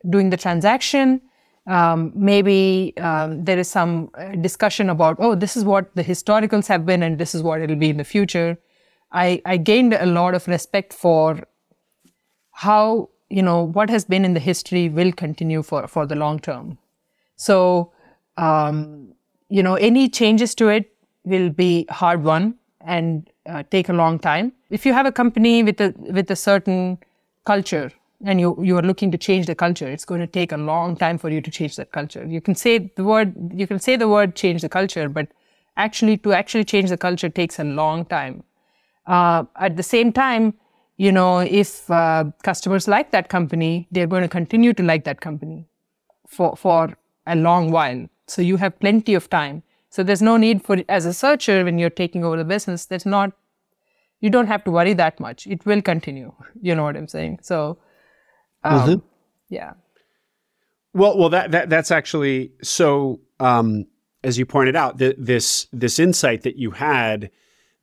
[0.09, 1.21] doing the transaction
[1.67, 6.87] um, maybe um, there is some discussion about oh this is what the historicals have
[6.87, 8.57] been and this is what it'll be in the future
[9.13, 11.47] i i gained a lot of respect for
[12.53, 16.39] how you know what has been in the history will continue for for the long
[16.39, 16.79] term
[17.37, 17.93] so
[18.37, 19.13] um,
[19.49, 20.93] you know any changes to it
[21.25, 22.55] will be hard won
[22.87, 24.53] and uh, take a long time.
[24.71, 26.99] If you have a company with a with a certain
[27.45, 27.91] culture
[28.25, 30.97] and you you are looking to change the culture, it's going to take a long
[30.97, 32.25] time for you to change that culture.
[32.25, 35.29] You can say the word you can say the word change the culture, but
[35.77, 38.43] actually to actually change the culture takes a long time.
[39.07, 40.55] Uh, at the same time,
[40.97, 45.21] you know, if uh, customers like that company, they're going to continue to like that
[45.21, 45.69] company
[46.27, 48.09] for for a long while.
[48.27, 49.63] So you have plenty of time
[49.97, 53.07] so there's no need for, as a searcher, when you're taking over the business, there's
[53.07, 53.33] not,
[54.21, 55.47] you don't have to worry that much.
[55.47, 56.35] It will continue.
[56.61, 57.39] You know what I'm saying?
[57.41, 57.79] So,
[58.63, 59.07] um, mm-hmm.
[59.49, 59.73] yeah.
[60.93, 63.21] Well, well, that, that that's actually so.
[63.41, 63.87] Um,
[64.25, 67.31] as you pointed out, the, this this insight that you had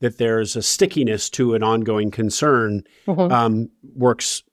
[0.03, 3.33] that there's a stickiness to an ongoing concern mm-hmm.
[3.33, 4.43] um, works.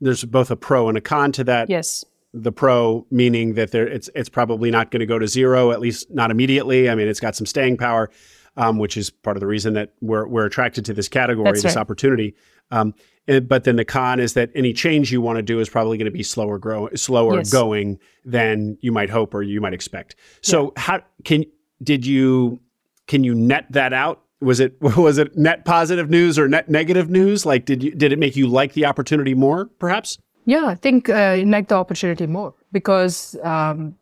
[0.00, 1.68] There's both a pro and a con to that.
[1.68, 5.70] Yes the pro, meaning that there it's it's probably not going to go to zero,
[5.70, 6.88] at least not immediately.
[6.88, 8.10] I mean, it's got some staying power,
[8.56, 11.62] um, which is part of the reason that we're we're attracted to this category, That's
[11.62, 11.80] this right.
[11.80, 12.34] opportunity.
[12.70, 12.94] Um,
[13.28, 15.98] eh, but then the con is that any change you want to do is probably
[15.98, 17.52] going to be slower grow slower yes.
[17.52, 20.16] going than you might hope or you might expect.
[20.40, 20.82] So yeah.
[20.82, 21.44] how can
[21.82, 22.60] did you
[23.06, 24.22] can you net that out?
[24.42, 27.46] Was it was it net positive news or net negative news?
[27.46, 30.18] Like did you did it make you like the opportunity more, perhaps?
[30.44, 33.96] Yeah, I think uh, like the opportunity more because um,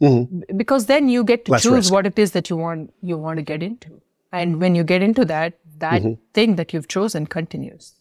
[0.00, 0.56] mm-hmm.
[0.56, 1.92] because then you get to Less choose risk.
[1.92, 4.00] what it is that you want you want to get into,
[4.32, 6.22] and when you get into that, that mm-hmm.
[6.32, 7.94] thing that you've chosen continues,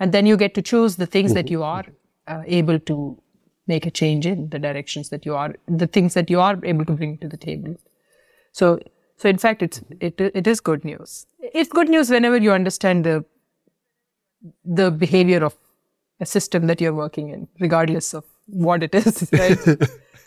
[0.00, 1.36] and then you get to choose the things mm-hmm.
[1.36, 1.84] that you are
[2.26, 3.22] uh, able to
[3.68, 6.84] make a change in the directions that you are the things that you are able
[6.84, 7.76] to bring to the table.
[8.50, 8.80] So
[9.22, 11.26] so in fact, it's it it is good news.
[11.38, 13.24] It's good news whenever you understand the
[14.64, 15.56] the behavior of
[16.18, 19.78] a system that you're working in, regardless of what it is, right?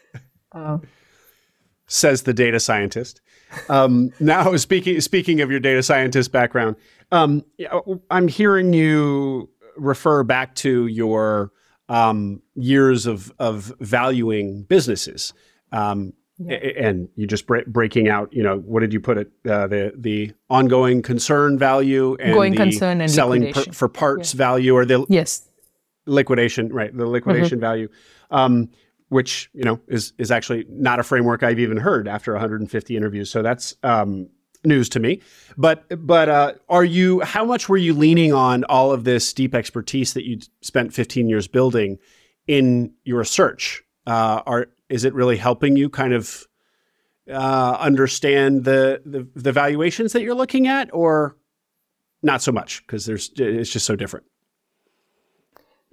[0.53, 0.77] uh,
[1.87, 3.19] Says the data scientist.
[3.67, 6.77] Um, now, speaking speaking of your data scientist background,
[7.11, 7.43] um,
[8.09, 11.51] I'm hearing you refer back to your
[11.89, 15.33] um, years of of valuing businesses.
[15.73, 16.55] Um, yeah.
[16.55, 19.31] And you just bre- breaking out, you know, what did you put it?
[19.49, 24.37] Uh, the the ongoing concern value and going concern and selling per, for parts yeah.
[24.37, 25.47] value, or the yes
[26.05, 26.95] liquidation, right?
[26.95, 27.61] The liquidation mm-hmm.
[27.61, 27.89] value,
[28.31, 28.69] um,
[29.09, 33.31] which you know is is actually not a framework I've even heard after 150 interviews.
[33.31, 34.27] So that's um,
[34.65, 35.21] news to me.
[35.57, 37.21] But but uh, are you?
[37.21, 41.29] How much were you leaning on all of this deep expertise that you spent 15
[41.29, 41.97] years building
[42.47, 43.83] in your search?
[44.05, 46.45] Uh, are is it really helping you kind of
[47.31, 51.35] uh, understand the, the the valuations that you're looking at, or
[52.21, 54.25] not so much because there's it's just so different?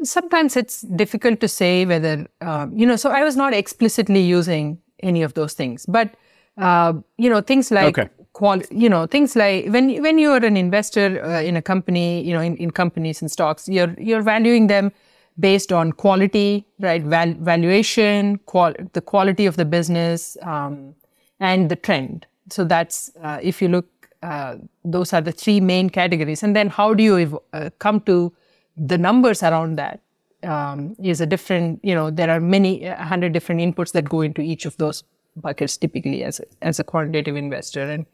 [0.05, 4.79] sometimes it's difficult to say whether uh, you know so i was not explicitly using
[5.03, 6.15] any of those things but
[6.59, 8.11] uh, you know things like okay.
[8.33, 12.33] qual- you know things like when when you're an investor uh, in a company you
[12.33, 14.93] know in, in companies and stocks you're you're valuing them
[15.39, 20.95] based on quality right Val- valuation qual- the quality of the business um,
[21.41, 22.27] and the trend.
[22.51, 23.87] So that's uh, if you look
[24.23, 26.43] uh, those are the three main categories.
[26.43, 28.33] And then how do you ev- uh, come to
[28.77, 30.01] the numbers around that
[30.45, 34.41] um, is a different, you know, there are many, hundred different inputs that go into
[34.41, 35.05] each of those
[35.37, 37.83] buckets typically as a, as a quantitative investor.
[37.83, 38.07] And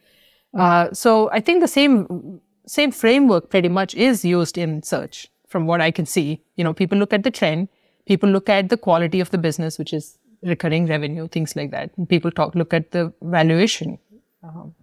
[0.59, 5.67] uh, so I think the same, same framework pretty much is used in search from
[5.67, 6.43] what I can see.
[6.57, 7.69] You know, people look at the trend,
[8.07, 11.91] people look at the quality of the business, which is recurring revenue, things like that.
[11.97, 13.99] And people talk, look at the valuation.
[14.43, 14.75] Um,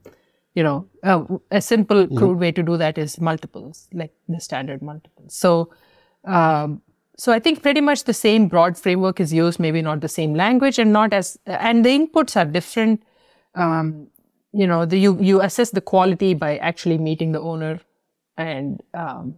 [0.53, 2.17] you know, uh, a simple mm-hmm.
[2.17, 5.33] crude way to do that is multiples, like the standard multiples.
[5.33, 5.69] So,
[6.23, 6.81] um,
[7.17, 10.33] so I think pretty much the same broad framework is used, maybe not the same
[10.33, 13.03] language, and not as, and the inputs are different.
[13.53, 14.07] Um,
[14.51, 17.79] you know, the, you you assess the quality by actually meeting the owner
[18.37, 19.37] and um,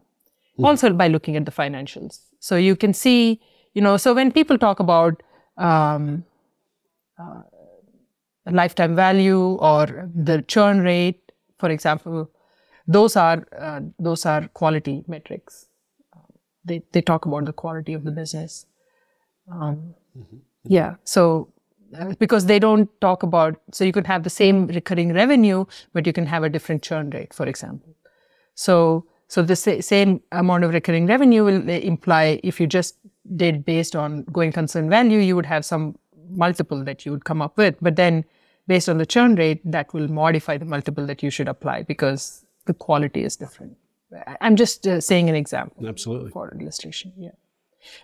[0.64, 2.20] also by looking at the financials.
[2.40, 3.40] So you can see,
[3.74, 5.22] you know, so when people talk about
[5.58, 6.24] um,
[7.20, 7.42] uh,
[8.50, 12.30] lifetime value or the churn rate, for example,
[12.88, 15.68] those are uh, those are quality metrics.
[16.66, 18.66] They they talk about the quality of the business.
[19.52, 19.96] Um,
[20.70, 21.50] Yeah, so
[21.98, 26.06] uh, because they don't talk about, so you can have the same recurring revenue, but
[26.06, 27.94] you can have a different churn rate, for example.
[28.56, 32.98] So so the same amount of recurring revenue will uh, imply if you just
[33.36, 35.98] did based on going concern value, you would have some
[36.30, 37.76] multiple that you would come up with.
[37.82, 38.24] But then
[38.68, 42.46] based on the churn rate, that will modify the multiple that you should apply because
[42.66, 43.76] the quality is different.
[44.40, 46.32] I'm just uh, saying an example Absolutely.
[46.32, 47.12] for illustration.
[47.18, 47.32] Yeah.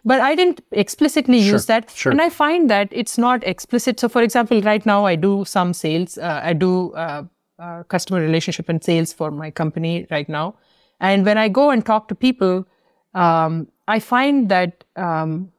[0.06, 1.90] But I didn't explicitly use that.
[1.90, 2.12] sure.
[2.12, 4.00] And I find that it's not explicit.
[4.00, 6.18] So, for example, right now I do some sales.
[6.18, 7.24] Uh, I do uh,
[7.60, 10.56] uh, customer relationship and sales for my company right now.
[11.04, 12.66] And when I go and talk to people,
[13.14, 15.52] um, I find that, um,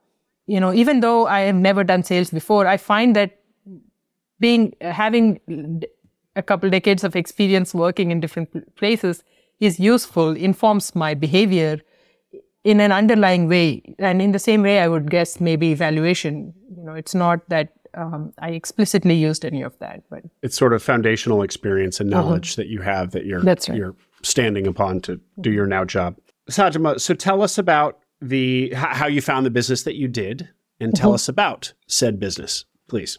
[0.46, 3.38] you know, even though I have never done sales before, I find that
[4.40, 5.38] being having
[6.36, 9.22] a couple decades of experience working in different places
[9.60, 11.78] is useful informs my behavior
[12.64, 16.82] in an underlying way and in the same way i would guess maybe evaluation you
[16.82, 20.82] know it's not that um, i explicitly used any of that but It's sort of
[20.82, 23.44] foundational experience and knowledge that you have that you're Uh-huh.
[23.54, 23.78] That's right.
[23.78, 26.16] you're standing upon to do your now job.
[26.50, 30.48] Sajama, so tell us about the how you found the business that you did,
[30.80, 31.14] and tell Mm-hmm.
[31.14, 33.18] us about said business, please.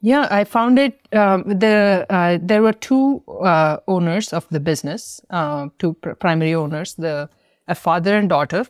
[0.00, 1.00] Yeah, I found it.
[1.12, 6.54] Um, the uh, there were two uh, owners of the business, uh, two pr- primary
[6.54, 7.28] owners, the
[7.66, 8.64] a father and daughter.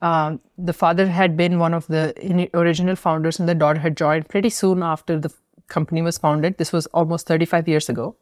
[0.00, 2.12] Um, the father had been one of the
[2.54, 5.32] original founders, and the daughter had joined pretty soon after the
[5.68, 6.58] company was founded.
[6.58, 8.14] This was almost 35 years ago,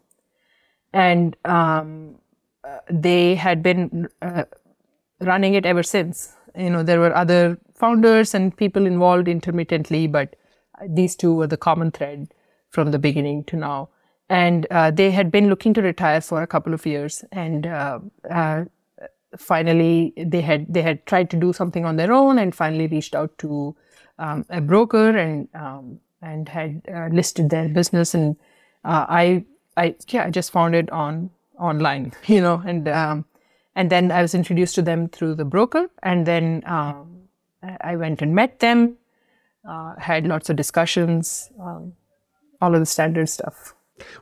[0.92, 2.16] and um,
[2.64, 4.44] uh, they had been uh,
[5.20, 6.34] running it ever since.
[6.56, 10.36] You know, there were other founders and people involved intermittently, but
[10.88, 12.32] these two were the common thread
[12.70, 13.88] from the beginning to now.
[14.28, 17.98] And uh, they had been looking to retire for a couple of years, and uh,
[18.30, 18.64] uh,
[19.36, 23.14] finally they had they had tried to do something on their own, and finally reached
[23.14, 23.76] out to
[24.18, 28.14] um, a broker and um, and had uh, listed their business.
[28.14, 28.36] And
[28.84, 29.44] uh, I
[29.76, 31.30] I yeah I just found it on
[31.62, 33.24] online, you know, and um,
[33.74, 37.22] and then I was introduced to them through the broker, and then um,
[37.80, 38.96] I went and met them,
[39.68, 41.92] uh, had lots of discussions, um,
[42.60, 43.74] all of the standard stuff.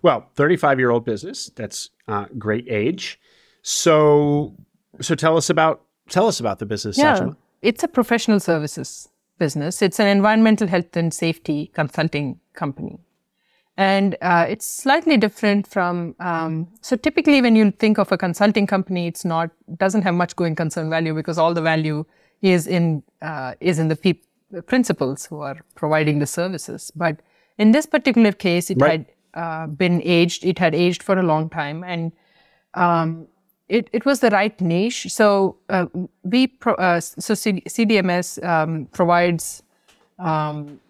[0.02, 1.50] Well, 35 year old business.
[1.54, 3.18] That's uh, great age.
[3.62, 4.54] So,
[5.00, 7.36] so tell us about tell us about the business, Sajama.
[7.62, 9.82] it's a professional services business.
[9.82, 12.98] It's an environmental health and safety consulting company.
[13.80, 18.66] And uh, it's slightly different from, um, so typically when you think of a consulting
[18.66, 22.04] company, it's not, doesn't have much going concern value because all the value
[22.42, 24.16] is in, uh, is in the
[24.50, 26.92] the principals who are providing the services.
[26.94, 27.20] But
[27.56, 28.90] in this particular case, it Right.
[28.90, 29.06] had
[29.42, 31.82] uh, been aged, it had aged for a long time.
[31.82, 32.12] And
[32.74, 33.28] um,
[33.70, 35.06] it, it was the right niche.
[35.08, 35.86] So uh,
[36.22, 39.62] we pro, uh, so C- CDMS um, provides
[40.18, 40.80] um,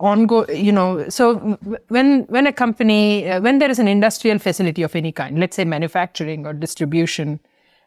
[0.00, 0.64] ongoing.
[0.64, 1.58] You know, so
[1.88, 5.56] when when a company uh, when there is an industrial facility of any kind, let's
[5.56, 7.40] say manufacturing or distribution,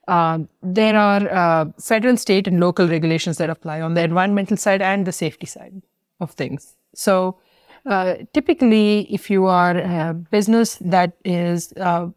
[0.08, 4.82] uh, there are uh, federal, state, and local regulations that apply on the environmental side
[4.82, 5.82] and the safety side
[6.20, 6.76] of things.
[6.94, 7.38] So
[7.86, 12.08] uh, typically, if you are a business that is uh,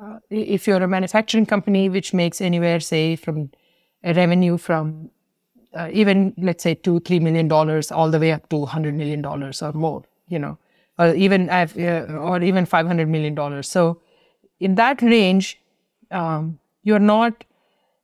[0.00, 3.50] uh, if you're a manufacturing company which makes anywhere, say, from
[4.02, 5.10] a revenue from
[5.74, 9.22] uh, even let's say two, three million dollars, all the way up to hundred million
[9.22, 10.58] dollars or more, you know,
[10.98, 11.66] or even uh,
[12.20, 13.68] or even five hundred million dollars.
[13.68, 14.00] So,
[14.58, 15.60] in that range,
[16.10, 17.44] um, you're not,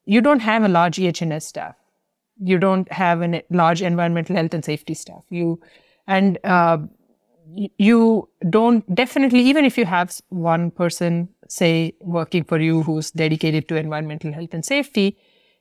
[0.05, 1.75] you don't have a large EHS staff.
[2.39, 5.25] You don't have a large environmental health and safety staff.
[5.31, 5.61] You,
[6.07, 6.79] and uh,
[7.79, 13.69] you don't definitely even if you have one person say working for you who's dedicated
[13.69, 15.17] to environmental health and safety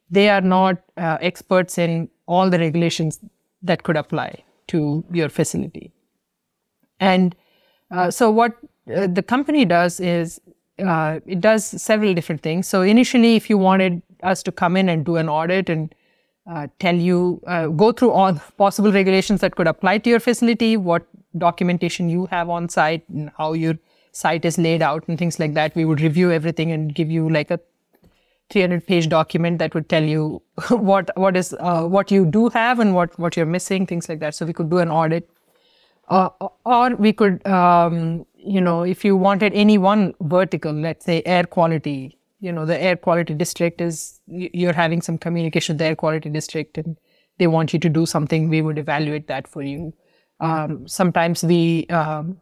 [0.10, 3.20] they are not uh, experts in all the regulations
[3.62, 5.92] that could apply to your facility
[7.00, 7.36] and
[7.92, 8.58] uh, so what
[8.94, 10.40] uh, the company does is
[10.79, 12.67] uh, it does several different things.
[12.67, 15.94] So initially, if you wanted us to come in and do an audit and
[16.48, 20.77] uh, tell you, uh, go through all possible regulations that could apply to your facility,
[20.77, 21.08] what
[21.38, 23.77] documentation you have on site, and how your
[24.12, 27.29] site is laid out, and things like that, we would review everything and give you
[27.29, 27.60] like a
[28.50, 32.79] 300 page document that would tell you what what is uh, what you do have
[32.79, 35.29] and what what you're missing things like that so we could do an audit
[36.10, 36.29] uh,
[36.65, 41.43] or we could um, you know if you wanted any one vertical let's say air
[41.43, 45.96] quality you know, the air quality district is, you're having some communication with the air
[45.96, 46.98] quality district and
[47.39, 49.93] they want you to do something, we would evaluate that for you.
[50.39, 52.39] Um, sometimes we, um,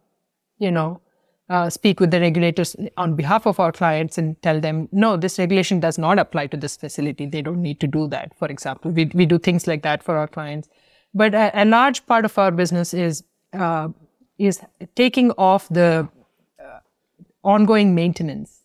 [0.57, 0.99] you know,
[1.53, 5.37] uh, speak with the regulators on behalf of our clients and tell them, no, this
[5.37, 7.27] regulation does not apply to this facility.
[7.27, 8.89] They don't need to do that, for example.
[8.91, 10.67] We, we do things like that for our clients.
[11.13, 13.23] But a, a large part of our business is,
[13.53, 13.89] uh,
[14.39, 14.61] is
[14.95, 16.09] taking off the
[16.59, 16.79] uh,
[17.43, 18.63] ongoing maintenance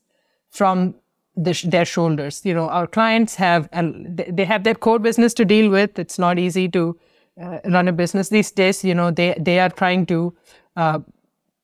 [0.48, 0.94] from
[1.36, 2.40] the, their shoulders.
[2.46, 3.68] You know, our clients have,
[4.38, 5.98] they have their core business to deal with.
[5.98, 6.98] It's not easy to
[7.42, 8.82] uh, run a business these days.
[8.82, 10.34] You know, they, they are trying to,
[10.76, 11.00] uh,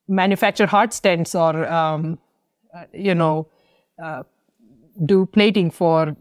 [0.09, 2.19] manufacture heart stents or um,
[2.75, 3.47] uh, you know
[4.03, 4.23] uh,
[5.05, 6.17] do plating for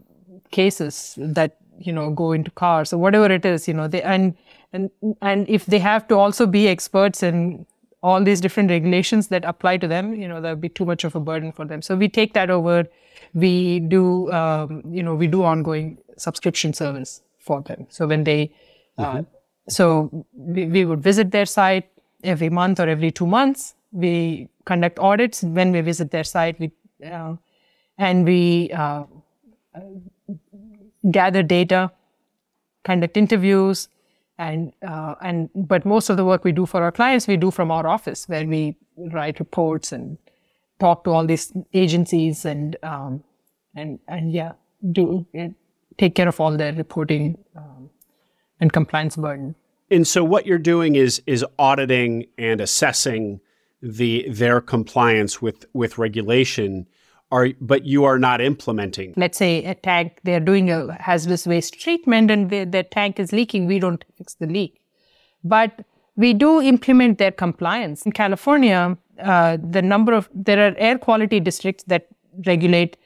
[0.50, 4.36] cases that you know go into cars or whatever it is you know they and
[4.72, 7.66] and and if they have to also be experts in
[8.02, 11.04] all these different regulations that apply to them you know that would be too much
[11.04, 11.80] of a burden for them.
[11.82, 12.86] So we take that over.
[13.32, 17.86] We do um, you know we do ongoing subscription service for them.
[17.88, 18.52] So when they
[18.98, 19.22] uh, mm-hmm.
[19.68, 21.88] so we, we would visit their site
[22.24, 23.74] every month or every two months.
[23.92, 26.58] We conduct audits when we visit their site.
[26.58, 26.72] We
[27.04, 27.36] uh,
[27.98, 29.04] and we uh,
[31.10, 31.92] gather data,
[32.84, 33.88] conduct interviews,
[34.38, 37.50] and uh, and but most of the work we do for our clients we do
[37.50, 38.76] from our office where we
[39.12, 40.18] write reports and
[40.80, 43.22] talk to all these agencies and um,
[43.76, 44.52] and and yeah
[44.92, 45.24] do
[45.98, 47.90] take care of all their reporting um,
[48.60, 49.54] and compliance burden.
[49.94, 53.40] And so what you're doing is is auditing and assessing
[53.80, 56.88] the their compliance with with regulation.
[57.30, 59.14] Are but you are not implementing.
[59.16, 63.32] Let's say a tank they're doing a hazardous waste treatment and they, their tank is
[63.32, 63.66] leaking.
[63.66, 64.80] We don't fix the leak.
[65.42, 65.84] But
[66.16, 68.02] we do implement their compliance.
[68.02, 72.08] In california uh, the number of there are air quality districts that
[72.46, 72.96] regulate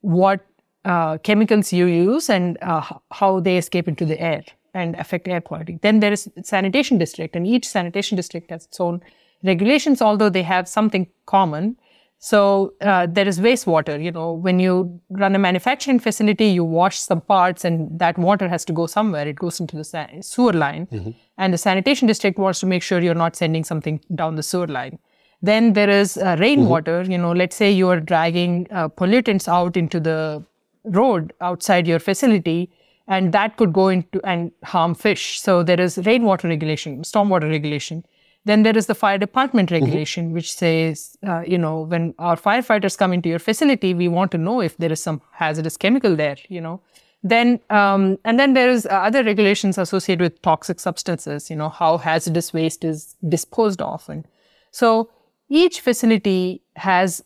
[0.00, 0.40] what
[0.84, 4.42] uh, chemicals you use and uh, how they escape into the air
[4.74, 5.78] and affect air quality.
[5.82, 9.00] Then there is sanitation district, and each sanitation district has its own
[9.42, 11.76] regulations, although they have something common.
[12.18, 14.02] So uh, there is wastewater.
[14.02, 18.48] You know, when you run a manufacturing facility, you wash some parts, and that water
[18.48, 19.26] has to go somewhere.
[19.26, 21.10] It goes into the sewer line, mm-hmm.
[21.36, 24.68] and the sanitation district wants to make sure you're not sending something down the sewer
[24.68, 24.98] line.
[25.42, 27.02] Then there is uh, rainwater.
[27.02, 27.12] Mm-hmm.
[27.12, 30.44] You know, let's say you are dragging uh, pollutants out into the
[30.84, 32.70] road outside your facility
[33.12, 35.40] and that could go into and harm fish.
[35.40, 38.04] So there is rainwater regulation, stormwater regulation.
[38.44, 39.84] Then there is the fire department mm-hmm.
[39.84, 40.34] regulation, mm-hmm.
[40.34, 44.38] which says, uh, you know, when our firefighters come into your facility, we want to
[44.38, 46.80] know if there is some hazardous chemical there, you know.
[47.22, 51.98] Then, um, and then there is other regulations associated with toxic substances, you know, how
[51.98, 54.08] hazardous waste is disposed of.
[54.08, 54.26] And
[54.70, 55.10] so
[55.48, 57.22] each facility has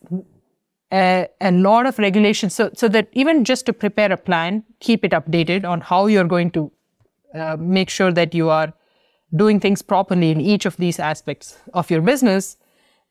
[0.93, 5.05] a, a, lot of regulations so, so that even just to prepare a plan, keep
[5.05, 6.71] it updated on how you're going to
[7.35, 8.73] uh, make sure that you are
[9.35, 12.57] doing things properly in each of these aspects of your business.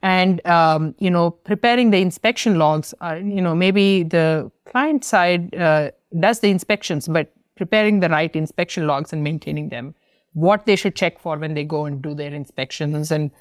[0.02, 5.56] And um, you know preparing the inspection logs uh, you know maybe the client side
[5.56, 9.96] uh, does the inspections but preparing the right inspection logs and maintaining them
[10.34, 13.32] what they should check for when they go and do their inspections and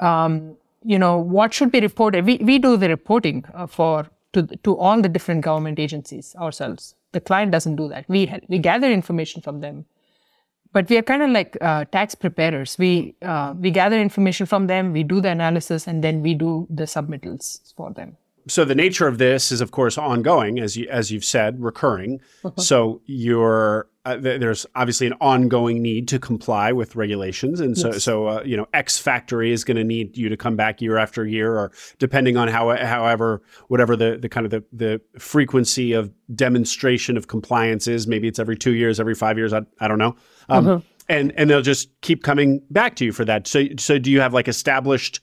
[0.00, 2.24] um, you know, what should be reported.
[2.24, 6.94] We, we do the reporting uh, for to, to all the different government agencies ourselves.
[7.12, 8.04] The client doesn't do that.
[8.08, 9.86] We, we gather information from them.
[10.72, 12.76] But we are kind of like uh, tax preparers.
[12.78, 16.66] We, uh, we gather information from them, we do the analysis, and then we do
[16.68, 18.18] the submittals for them
[18.48, 22.20] so the nature of this is, of course, ongoing, as you as you've said, recurring.
[22.44, 22.60] Uh-huh.
[22.60, 27.92] So you're uh, th- there's obviously an ongoing need to comply with regulations, and so
[27.92, 28.02] yes.
[28.02, 30.96] so uh, you know X factory is going to need you to come back year
[30.96, 35.92] after year, or depending on how however whatever the the kind of the the frequency
[35.92, 38.06] of demonstration of compliance is.
[38.06, 39.52] Maybe it's every two years, every five years.
[39.52, 40.16] I, I don't know.
[40.48, 40.80] Um, uh-huh.
[41.10, 43.46] And and they'll just keep coming back to you for that.
[43.46, 45.20] So so do you have like established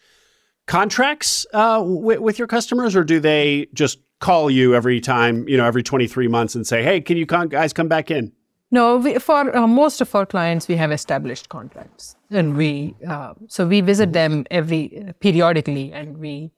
[0.68, 5.58] contracts uh, with, with your customers, or do they just call you every time, you
[5.58, 8.32] know, every 23 months and say, hey, can you con- guys come back in?
[8.72, 13.34] No, we, for uh, most of our clients, we have established contracts, and we uh,
[13.48, 16.52] so we visit them every periodically, and we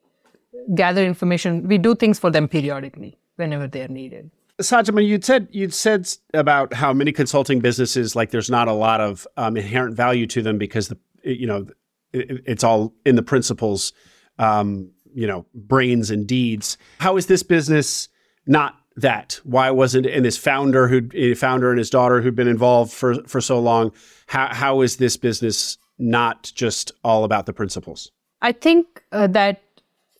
[0.74, 1.68] gather information.
[1.68, 4.30] We do things for them periodically whenever they are needed.
[4.60, 9.00] Sajama, you'd said you'd said about how many consulting businesses like there's not a lot
[9.00, 11.66] of um, inherent value to them because the you know
[12.12, 13.92] it, it's all in the principals,
[14.38, 16.76] um, you know, brains and deeds.
[16.98, 18.08] How is this business
[18.46, 19.40] not that?
[19.44, 23.40] Why wasn't and this founder who founder and his daughter who'd been involved for for
[23.40, 23.92] so long?
[24.26, 28.10] How how is this business not just all about the principals?
[28.42, 29.62] I think uh, that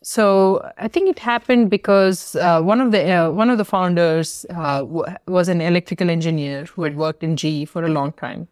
[0.02, 4.46] so I think it happened because uh, one of the uh, one of the founders
[4.50, 8.48] uh, w- was an electrical engineer who had worked in GE for a long time.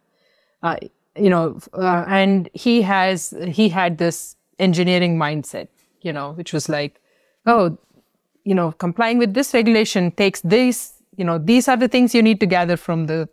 [0.61, 0.77] Uh,
[1.15, 5.67] you know, uh, and he has he had this engineering mindset,
[6.01, 6.99] you know, which was like,
[7.45, 7.77] oh,
[8.47, 12.23] you know, complying with this regulation takes this, you know, these are the things you
[12.23, 13.27] need to gather from the,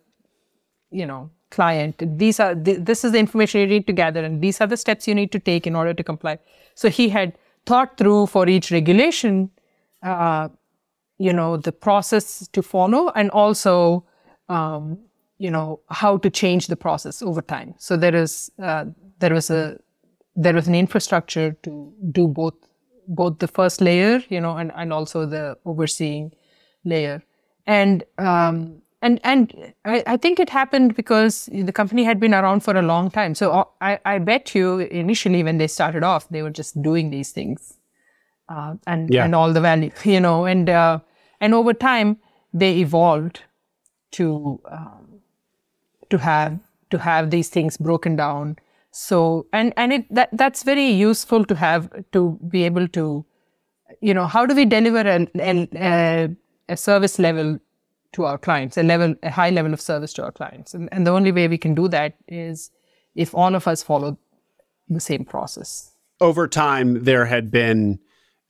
[0.91, 2.03] you know, client.
[2.19, 4.77] These are th- this is the information you need to gather, and these are the
[4.77, 6.39] steps you need to take in order to comply.
[6.75, 9.51] So he had thought through for each regulation,
[10.03, 10.49] uh,
[11.19, 14.05] you know, the process to follow and also,
[14.49, 14.99] um,
[15.39, 17.75] you know, how to change the process over time.
[17.79, 18.87] So there is, uh,
[19.21, 19.79] there was a,
[20.35, 22.55] there was an infrastructure to do both,
[23.09, 26.33] both the first layer, you know, and, and also the overseeing
[26.85, 27.23] layer.
[27.67, 32.61] And, um, and and I, I, think it happened because the company had been around
[32.61, 33.35] for a long time.
[33.35, 37.11] So uh, I, I bet you initially when they started off, they were just doing
[37.11, 37.75] these things,
[38.49, 39.25] uh, and yeah.
[39.25, 41.01] and all the value, you know, and uh,
[41.41, 42.17] and over time
[42.55, 43.43] they evolved
[44.13, 45.21] to um,
[46.09, 48.57] to have to have these things broken down.
[48.97, 53.27] So and and it that that's very useful to have to be able to,
[54.01, 56.29] you know, how do we deliver an, an a,
[56.69, 57.59] a service level
[58.13, 60.75] to our clients, a level, a high level of service to our clients.
[60.75, 62.71] And, and the only way we can do that is
[63.17, 64.17] if all of us follow
[64.89, 65.91] the same process.
[66.21, 67.99] Over time, there had been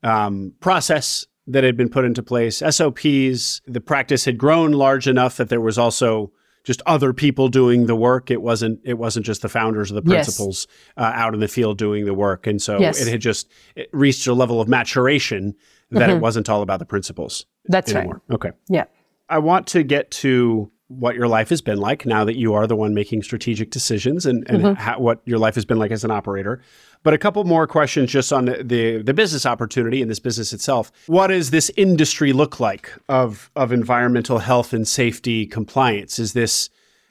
[0.02, 3.62] um, process that had been put into place, SOPs.
[3.66, 6.32] The practice had grown large enough that there was also
[6.64, 8.30] just other people doing the work.
[8.30, 11.06] It wasn't it wasn't just the founders or the principals yes.
[11.06, 13.00] uh, out in the field doing the work, and so yes.
[13.00, 15.54] it had just it reached a level of maturation
[15.90, 16.16] that mm-hmm.
[16.16, 17.46] it wasn't all about the principals.
[17.66, 18.22] That's anymore.
[18.28, 18.34] right.
[18.34, 18.50] Okay.
[18.68, 18.84] Yeah.
[19.28, 22.66] I want to get to what your life has been like now that you are
[22.66, 24.74] the one making strategic decisions and, and mm-hmm.
[24.74, 26.60] how, what your life has been like as an operator.
[27.02, 30.52] But a couple more questions just on the, the, the business opportunity and this business
[30.52, 30.90] itself.
[31.06, 36.18] What does this industry look like of of environmental health and safety compliance?
[36.18, 36.70] Is this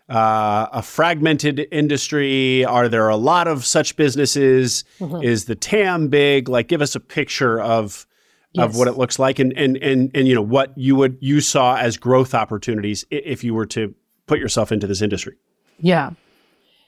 [0.10, 2.66] uh, a fragmented industry?
[2.66, 4.84] Are there a lot of such businesses?
[5.00, 5.24] Mm-hmm.
[5.24, 6.50] Is the TAM big?
[6.50, 8.08] Like, give us a picture of
[8.54, 8.66] yes.
[8.66, 11.42] of what it looks like and, and and and you know what you would you
[11.42, 13.94] saw as growth opportunities if you were to
[14.28, 15.36] put yourself into this industry.
[15.80, 16.12] Yeah.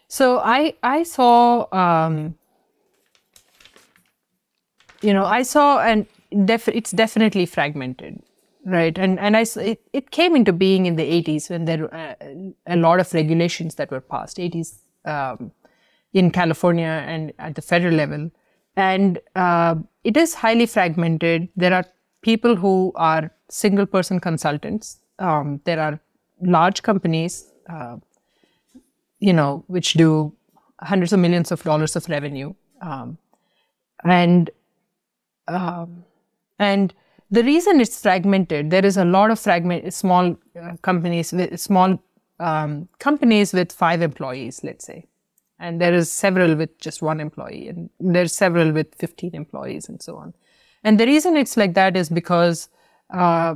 [0.08, 2.36] So i i saw um
[5.02, 6.06] you know i saw and
[6.46, 8.22] def- it's definitely fragmented
[8.66, 8.98] right?
[8.98, 12.16] And and i it, it came into being in the 80s when there were uh,
[12.68, 15.52] a lot of regulations that were passed 80s um,
[16.14, 18.32] in california and at the federal level.
[18.76, 21.50] And uh, it is highly fragmented.
[21.56, 21.86] There are
[22.22, 25.00] people who are single person consultants.
[25.20, 26.00] Um, there are
[26.42, 27.98] large companies, uh,
[29.20, 30.34] you know, which do
[30.82, 33.18] hundreds of millions of dollars of revenue, um,
[34.04, 34.50] and
[35.48, 36.04] um,
[36.60, 36.94] and
[37.32, 42.00] the reason it's fragmented, there is a lot of fragment small uh, companies small
[42.40, 45.06] um, companies with five employees, let's say,
[45.60, 50.02] and there is several with just one employee and there's several with 15 employees and
[50.02, 50.34] so on.
[50.84, 52.70] And the reason it's like that is because
[53.10, 53.56] uh,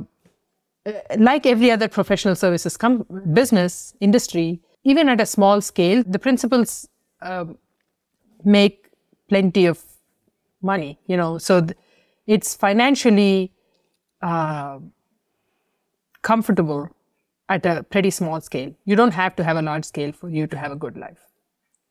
[1.18, 6.88] like every other professional services com- business industry even at a small scale the principals
[7.20, 7.44] uh,
[8.44, 8.88] make
[9.28, 9.82] plenty of
[10.62, 11.38] money you know?
[11.38, 11.76] So th-
[12.26, 13.52] it's financially
[14.22, 14.78] uh,
[16.22, 16.88] comfortable
[17.48, 18.72] at a pretty small scale.
[18.84, 21.29] You don't have to have a large scale for you to have a good life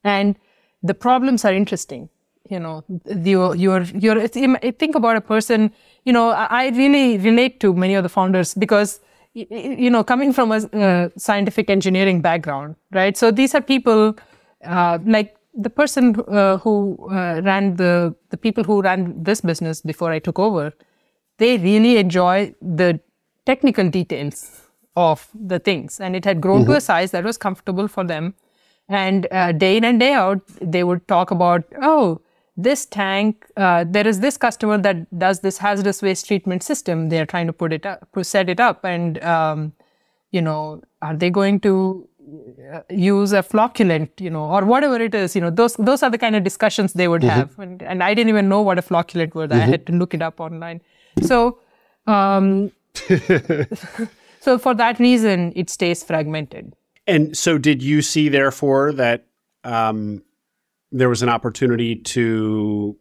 [0.04, 0.36] and
[0.84, 2.10] the problems are interesting
[2.50, 2.84] you know
[3.24, 5.72] you're you're, you're think about a person
[6.06, 9.00] you know i really relate to many of the founders because
[9.34, 13.16] you know coming from a uh, scientific engineering background right?
[13.16, 14.18] So these are people
[14.66, 19.82] uh, like the person uh, who uh, ran the the people who ran this business
[19.82, 20.74] before i took over
[21.38, 23.00] they really enjoy the
[23.45, 24.62] technical details
[24.95, 26.00] of the things.
[26.00, 26.72] And it had grown mm-hmm.
[26.72, 28.36] to a size that was comfortable for them
[28.90, 32.20] and uh, day in and day out, they would talk about, oh,
[32.58, 37.08] this tank, uh, there is this customer that does this hazardous waste treatment system.
[37.10, 39.74] They're trying to put it up, set it up, and um,
[40.32, 42.08] you know, are they going to
[42.74, 46.10] uh, use a flocculant, you know, or whatever it is, you know, those those are
[46.10, 47.30] the kind of discussions they would mm-hmm.
[47.30, 49.50] have, and, and, I didn't even know what a flocculant was.
[49.50, 49.62] Mm-hmm.
[49.62, 50.82] I had to look it up online.
[51.22, 51.60] So,
[52.08, 52.72] um,
[54.42, 56.76] so for that reason, it stays fragmented.
[57.10, 59.26] And so, did you see, therefore, that
[59.64, 60.22] um,
[60.91, 62.97] there was an opportunity to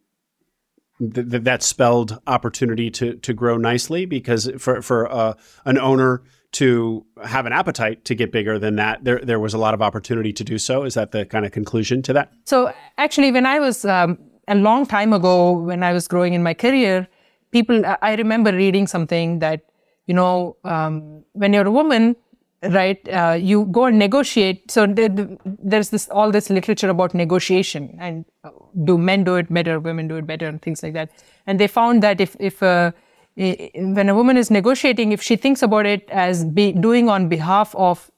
[0.99, 5.33] th- that spelled opportunity to to grow nicely because for for uh,
[5.65, 9.59] an owner to have an appetite to get bigger than that, there there was a
[9.59, 10.83] lot of opportunity to do so.
[10.83, 12.33] Is that the kind of conclusion to that?
[12.45, 16.41] So actually, when I was um, a long time ago, when I was growing in
[16.41, 17.07] my career,
[17.51, 19.61] people, I remember reading something that,
[20.07, 22.15] you know, um, when you're a woman,
[22.63, 24.69] right, uh, you go and negotiate.
[24.71, 28.49] So there's this all this literature about negotiation and uh,
[28.83, 31.09] do men do it better, women do it better, and things like that.
[31.47, 32.91] And they found that if if uh,
[33.35, 37.73] when a woman is negotiating, if she thinks about it as be doing on behalf
[37.75, 38.11] of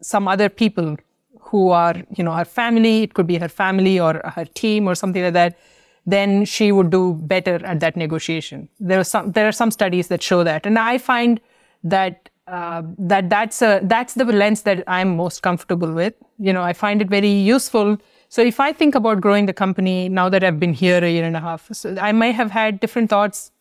[0.00, 0.96] some other people
[1.40, 4.94] who are, you know, her family, it could be her family or her team or
[4.94, 5.58] something like that,
[6.06, 8.68] then she would do better at that negotiation.
[8.80, 11.40] There are some there are some studies that show that, and I find
[11.84, 16.14] that uh, that that's a that's the lens that I'm most comfortable with.
[16.38, 17.98] You know, I find it very useful.
[18.28, 21.24] So if I think about growing the company now that I've been here a year
[21.24, 23.52] and a half, so I may have had different thoughts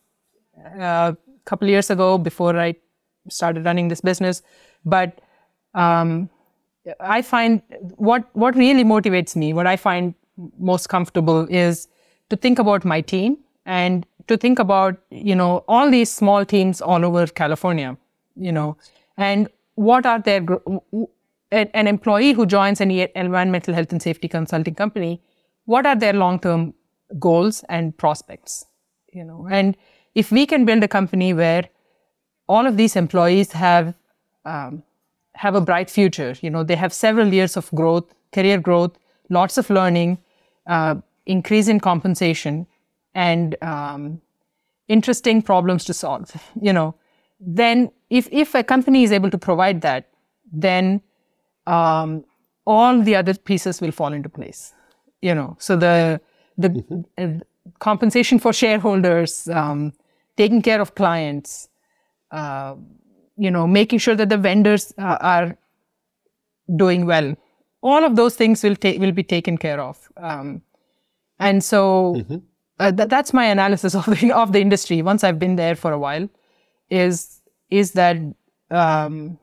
[0.76, 1.14] a uh,
[1.46, 2.76] couple years ago before I
[3.30, 4.42] started running this business,
[4.84, 5.22] but
[5.74, 6.30] um,
[7.00, 7.62] I find
[7.98, 10.16] what what really motivates me, what I find
[10.58, 11.88] most comfortable is
[12.30, 16.82] to think about my team and to think about you know all these small teams
[16.82, 17.98] all over California,
[18.36, 18.78] you know,
[19.18, 20.46] and what are their
[21.52, 25.22] an employee who joins any environmental health and safety consulting company,
[25.66, 26.74] what are their long term
[27.20, 28.66] goals and prospects,
[29.12, 29.76] you know, and
[30.16, 31.68] if we can build a company where
[32.48, 33.94] all of these employees have
[34.46, 34.84] um,
[35.36, 36.36] have a bright future.
[36.42, 38.98] You know, they have several years of growth, career growth,
[39.30, 40.18] lots of learning,
[40.68, 42.68] uh, increase in compensation,
[43.16, 44.22] and um,
[44.88, 46.32] interesting problems to solve.
[46.62, 46.96] You know,
[47.42, 50.10] then if if a company is able to provide that,
[50.52, 51.02] then
[51.66, 52.24] um,
[52.66, 54.74] all the other pieces will fall into place.
[55.22, 56.22] You know, so the
[56.58, 57.02] the mm-hmm.
[57.18, 57.40] uh,
[57.80, 59.94] compensation for shareholders, um,
[60.38, 61.68] taking care of clients.
[62.32, 62.76] Uh,
[63.38, 65.58] you know, making sure that the vendors uh, are
[66.76, 67.36] doing well.
[67.82, 70.10] All of those things will take will be taken care of.
[70.18, 70.62] Um,
[71.40, 72.38] and so mm-hmm.
[72.80, 75.02] uh, th- that's my analysis of the of the industry.
[75.02, 76.30] Once I've been there for a while,
[76.92, 78.18] is is that
[78.70, 79.40] um,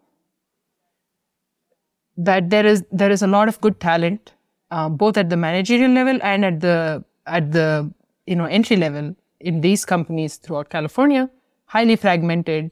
[2.17, 4.33] that there is there is a lot of good talent,
[4.71, 7.91] uh, both at the managerial level and at the at the
[8.27, 11.29] you know entry level in these companies throughout California,
[11.67, 12.71] highly fragmented,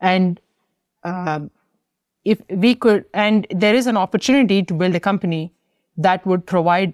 [0.00, 0.40] and
[1.04, 1.50] um,
[2.24, 5.52] if we could, and there is an opportunity to build a company
[5.96, 6.92] that would provide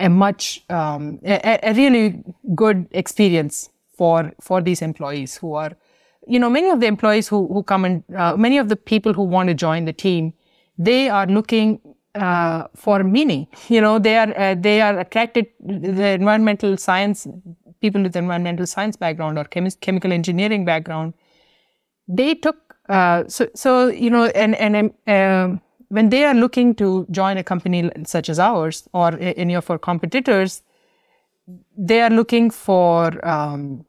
[0.00, 5.72] a much um, a, a, really good experience for for these employees who are
[6.26, 9.12] you know many of the employees who who come and uh, many of the people
[9.12, 10.32] who want to join the team
[10.78, 11.80] they are looking
[12.14, 13.46] uh, for meaning.
[13.68, 17.26] You know they are uh, they are attracted the environmental science
[17.80, 21.14] people with environmental science background or chemi- chemical engineering background.
[22.08, 27.06] They took uh, so so you know and and um, when they are looking to
[27.10, 30.62] join a company such as ours or any of our competitors,
[31.76, 33.84] they are looking for um,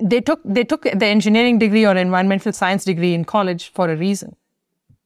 [0.00, 3.96] they took they took the engineering degree or environmental science degree in college for a
[3.96, 4.34] reason,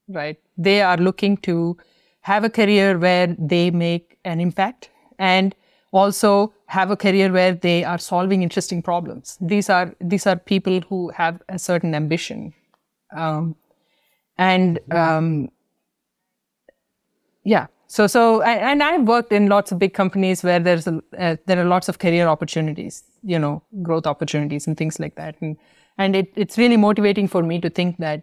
[0.09, 0.39] right?
[0.57, 1.77] They are looking to
[2.21, 5.55] have a career where they make an impact and
[5.91, 9.37] also have a career where they are solving interesting problems.
[9.41, 12.55] These are these are people who have a certain ambition,
[13.17, 13.57] um,
[14.37, 15.49] and um,
[17.45, 17.67] yeah.
[17.89, 21.59] So so and I've worked in lots of big companies where there's a, uh, there
[21.59, 25.57] are lots of career opportunities, you know, growth opportunities and things like that, and
[25.97, 28.23] and it, it's really motivating for me to think that.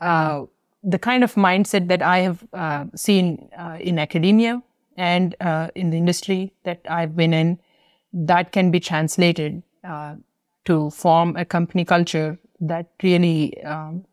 [0.00, 0.46] Uh,
[0.82, 4.60] the kind of mindset that I have uh, seen uh, in academia
[4.96, 7.60] and uh, in the industry that I've been in,
[8.12, 10.16] that can be translated uh,
[10.64, 14.04] to form a company culture that really um,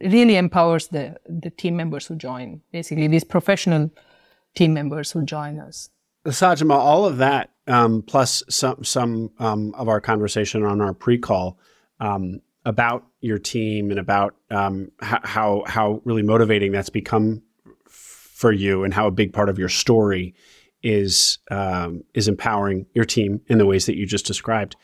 [0.00, 2.62] really empowers the the team members who join.
[2.72, 3.90] Basically, these professional
[4.54, 5.90] team members who join us.
[6.26, 11.58] Sajama, all of that um, plus some some um, of our conversation on our pre-call
[12.00, 17.42] um, about your team and about um, how how really motivating that's become
[17.88, 20.34] for you and how a big part of your story
[20.82, 24.76] is um, is empowering your team in the ways that you just described.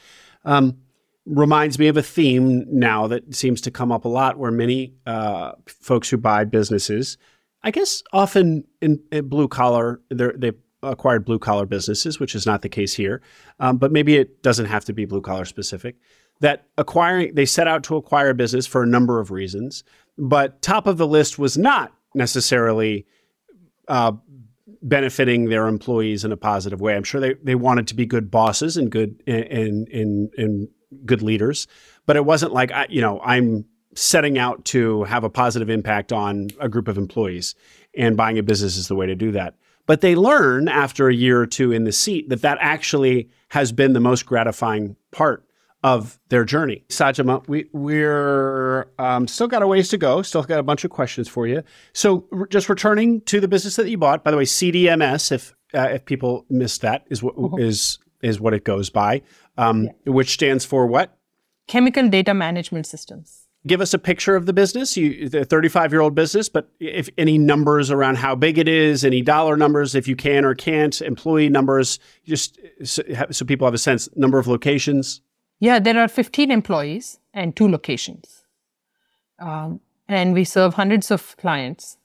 [0.45, 0.79] Um,
[1.27, 4.95] reminds me of a theme now that seems to come up a lot, where many
[5.07, 7.17] uh, folks who buy businesses,
[7.63, 10.53] I guess, often in, in blue collar, they
[10.83, 13.23] acquired blue collar businesses, which is not the case here,
[13.59, 15.97] um, but maybe it doesn't have to be blue collar specific.
[16.41, 19.83] That acquiring, they set out to acquire a business for a number of reasons,
[20.19, 23.07] but top of the list was not necessarily
[23.89, 24.13] uh,
[24.83, 26.95] benefiting their employees in a positive way.
[26.95, 30.69] I'm sure they, they wanted to be good bosses and good and, and, and
[31.05, 31.67] good leaders,
[32.07, 33.65] but it wasn't like I, you know I'm
[33.95, 37.55] setting out to have a positive impact on a group of employees,
[37.97, 39.55] and buying a business is the way to do that.
[39.87, 43.71] but they learn after a year or two in the seat that that actually has
[43.73, 45.45] been the most gratifying part
[45.85, 46.83] of their journey.
[46.89, 50.23] Sajama, we, we're um, still got a ways to go.
[50.23, 51.63] Still got a bunch of questions for you.
[51.93, 54.25] So, r- just returning to the business that you bought.
[54.25, 57.59] By the way, CDMS, if uh, if people missed that, is what Mm-hmm.
[57.61, 59.23] is is what it goes by,
[59.57, 61.17] um, which stands for what?
[61.69, 63.43] Chemical data management systems.
[63.67, 64.97] Give us a picture of the business.
[64.97, 69.05] You, the 35 year old business, but if any numbers around how big it is,
[69.05, 73.75] any dollar numbers, if you can or can't, employee numbers, just so, so people have
[73.75, 74.09] a sense.
[74.17, 75.23] Number of locations.
[75.61, 78.45] Yeah, there are 15 employees and two locations.
[79.39, 81.97] Um, and we serve hundreds of clients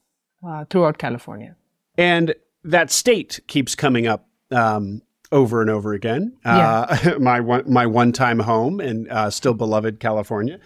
[0.47, 1.55] uh, throughout California.
[1.97, 5.01] And that state keeps coming up um,
[5.31, 6.37] over and over again.
[6.43, 10.59] Uh, my one, my one time home and uh, still beloved California.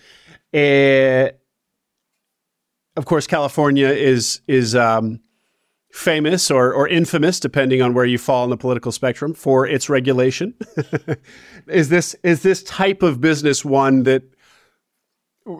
[0.53, 1.29] Eh,
[2.95, 5.19] of course, California is is um,
[5.91, 9.89] famous or, or infamous, depending on where you fall on the political spectrum, for its
[9.89, 10.53] regulation.
[11.67, 14.23] is this is this type of business one that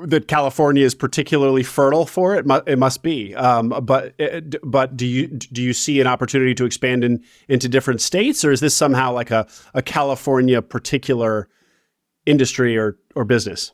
[0.06, 2.46] that California is particularly fertile for it.
[2.68, 3.36] It must be.
[3.36, 7.68] Um, but uh, but do you do you see an opportunity to expand in into
[7.68, 11.50] different states, or is this somehow like a, a California particular
[12.26, 13.74] industry or or business?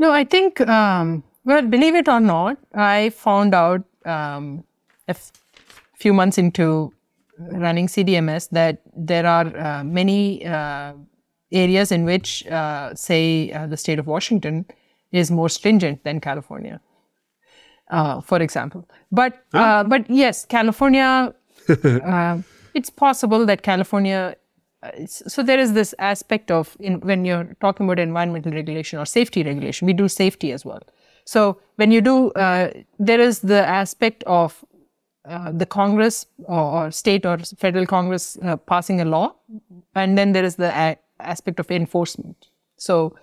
[0.00, 4.64] No, I think, um, well, believe it or not, I found out um,
[5.06, 5.30] a f-
[5.94, 6.90] few months into
[7.38, 10.94] running CDMS that there are uh, many uh,
[11.52, 14.64] areas in which, uh, say, uh, the state of Washington
[15.12, 16.80] is more stringent than California,
[17.90, 18.88] uh, for example.
[19.10, 21.34] But uh, but yes, California.
[21.84, 22.38] uh,
[22.74, 24.36] it's possible that California.
[24.82, 29.06] uh, So there is this aspect of in, when you're talking about environmental regulation or
[29.06, 30.80] safety regulation, we do safety as well.
[31.24, 34.64] So when you do, uh, there is the aspect of
[35.28, 39.34] uh, the Congress or, or state or federal Congress uh, passing a law,
[39.94, 40.72] and then there is the
[41.22, 42.48] aspect of enforcement.
[42.76, 43.16] So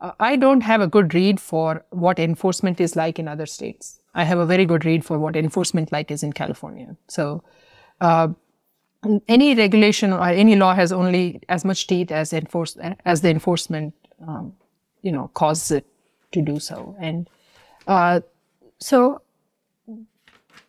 [0.00, 4.00] uh, I don't have a good read for what enforcement is like in other states.
[4.14, 6.96] I have a very good read for what enforcement like is in California.
[7.08, 7.42] So
[8.00, 8.28] uh,
[9.28, 13.94] any regulation or any law has only as much teeth as enforce as the enforcement,
[14.26, 14.54] um,
[15.02, 15.86] you know, causes it
[16.32, 16.96] to do so.
[16.98, 17.28] And
[17.86, 18.20] uh,
[18.78, 19.22] so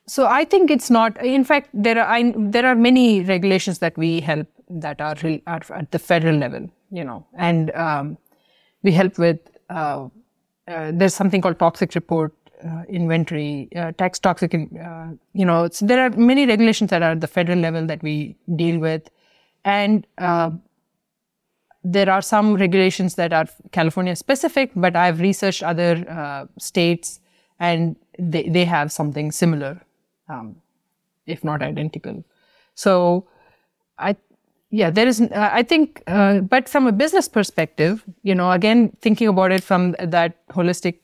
[0.08, 1.24] so I think it's not.
[1.24, 5.16] In fact, there are I, there are many regulations that we help that are,
[5.48, 8.18] are at the federal level, you know, and um,
[8.84, 9.40] we help with.
[9.70, 10.08] Uh,
[10.68, 12.34] uh, there's something called toxic report
[12.66, 14.54] uh, inventory, uh, tax toxic.
[14.54, 18.36] Uh, you know, there are many regulations that are at the federal level that we
[18.56, 19.10] deal with,
[19.64, 20.06] and
[21.84, 27.22] there are some regulations that are California specific, but I've researched other states
[27.60, 29.82] and they, they have something similar,
[30.30, 30.56] um,
[31.26, 32.24] if not identical.
[32.76, 33.28] So
[33.98, 34.16] I,
[34.70, 38.96] yeah, there is, uh, I think, uh, but from a business perspective, you know, again,
[39.02, 41.00] thinking about it from that holistic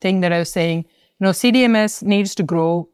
[0.00, 0.86] thing that I was saying,
[1.20, 2.88] you know, CDMS needs to grow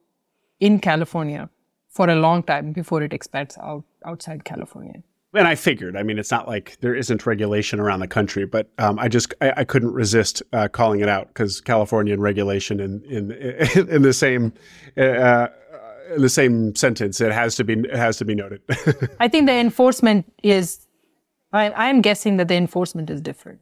[0.58, 1.48] in California
[1.90, 5.02] for a long time before it expands out outside California.
[5.32, 5.96] And I figured.
[5.96, 9.34] I mean, it's not like there isn't regulation around the country, but um, I just
[9.40, 13.32] I, I couldn't resist uh, calling it out because California and regulation in in
[13.88, 14.52] in the same
[14.96, 15.48] uh,
[16.14, 18.60] in the same sentence it has to be it has to be noted.
[19.20, 20.86] I think the enforcement is,
[21.52, 23.60] I, I'm guessing that the enforcement is different.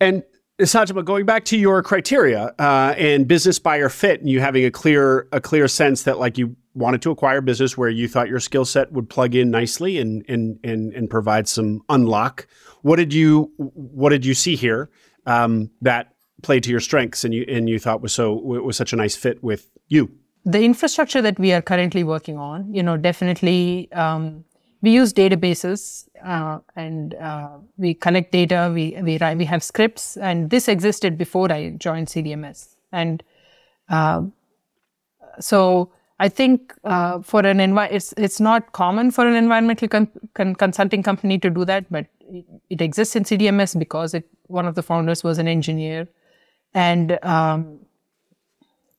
[0.00, 0.22] And
[0.60, 4.70] Sajama, going back to your criteria uh, and business buyer fit, and you having a
[4.70, 8.28] clear a clear sense that like you wanted to acquire a business where you thought
[8.28, 12.46] your skill set would plug in nicely and and and and provide some unlock.
[12.82, 14.90] What did you what did you see here
[15.26, 18.92] um, that played to your strengths and you and you thought was so was such
[18.92, 20.12] a nice fit with you?
[20.44, 24.44] The infrastructure that we are currently working on, you know, definitely um,
[24.82, 28.70] we use databases uh, and uh, we collect data.
[28.74, 32.76] We we write, we have scripts, and this existed before I joined CDMS.
[32.92, 33.22] And
[33.88, 34.24] uh,
[35.40, 35.90] so
[36.20, 40.54] I think uh, for an envi- it's it's not common for an environmental con- con-
[40.54, 44.74] consulting company to do that, but it, it exists in CDMS because it one of
[44.74, 46.06] the founders was an engineer,
[46.74, 47.78] and um,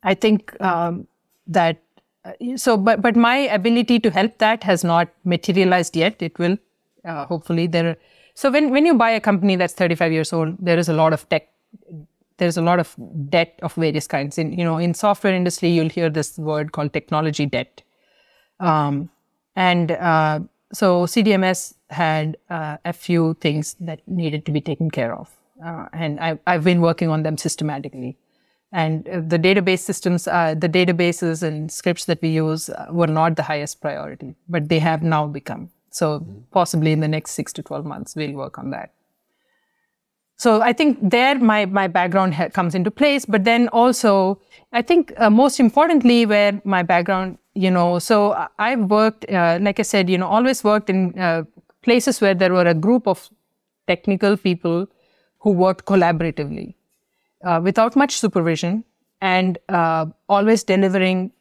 [0.02, 1.08] I think um,
[1.48, 1.82] that
[2.26, 6.22] uh, so but but my ability to help that has not materialized yet.
[6.22, 6.58] It will
[7.04, 7.92] uh, hopefully there.
[7.92, 7.98] Are,
[8.34, 11.14] so when when you buy a company that's 35 years old, there is a lot
[11.14, 11.50] of tech
[12.38, 12.96] there's a lot of
[13.30, 14.38] debt of various kinds.
[14.38, 17.82] In you know, in software industry, you'll hear this word called technology debt.
[18.60, 19.10] Um,
[19.56, 20.40] and uh,
[20.74, 25.30] so CDMS had uh, a few things that needed to be taken care of,
[25.66, 28.18] uh, and I, I've been working on them systematically.
[28.76, 33.08] And uh, the database systems, uh, the databases and scripts that we use uh, were
[33.08, 35.70] not the highest priority, but they have now become.
[35.92, 36.40] So mm-hmm.
[36.52, 38.92] possibly in the next six to 12 months, we'll work on that.
[40.36, 44.42] So I think there my, my background ha- comes into place, but then also
[44.74, 49.80] I think uh, most importantly where my background, you know, so I've worked, uh, like
[49.80, 51.44] I said, you know, always worked in uh,
[51.82, 53.30] places where there were a group of
[53.88, 54.88] technical people
[55.40, 56.76] who worked collaboratively
[57.46, 58.84] uh, without much supervision
[59.22, 61.32] and uh, always delivering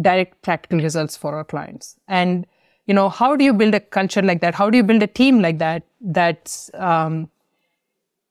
[0.00, 1.96] direct practical results for our clients.
[2.08, 2.46] And,
[2.86, 4.54] you know, how do you build a culture like that?
[4.54, 7.28] How do you build a team like that that's um,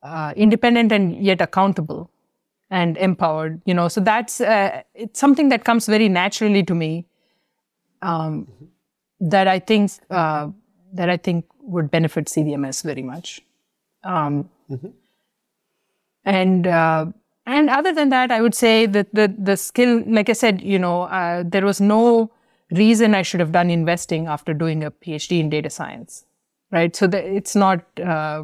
[0.04, 2.10] uh, independent and yet accountable
[2.70, 3.62] and empowered?
[3.66, 7.06] You know, so that's uh, it's something that comes very naturally to me.
[8.02, 8.48] Um,
[9.22, 10.48] that I think uh,
[10.94, 13.42] that I think would benefit CDMS very much.
[14.06, 14.88] Um, mm-hmm.
[16.26, 17.08] And uh,
[17.46, 20.80] and other than that, I would say that the the skill, like I said, you
[20.80, 22.32] know, uh, there was no
[22.72, 26.26] reason I should have done investing after doing a PhD in data science,
[26.72, 26.96] right?
[26.96, 27.84] So the, it's not.
[28.00, 28.44] Uh,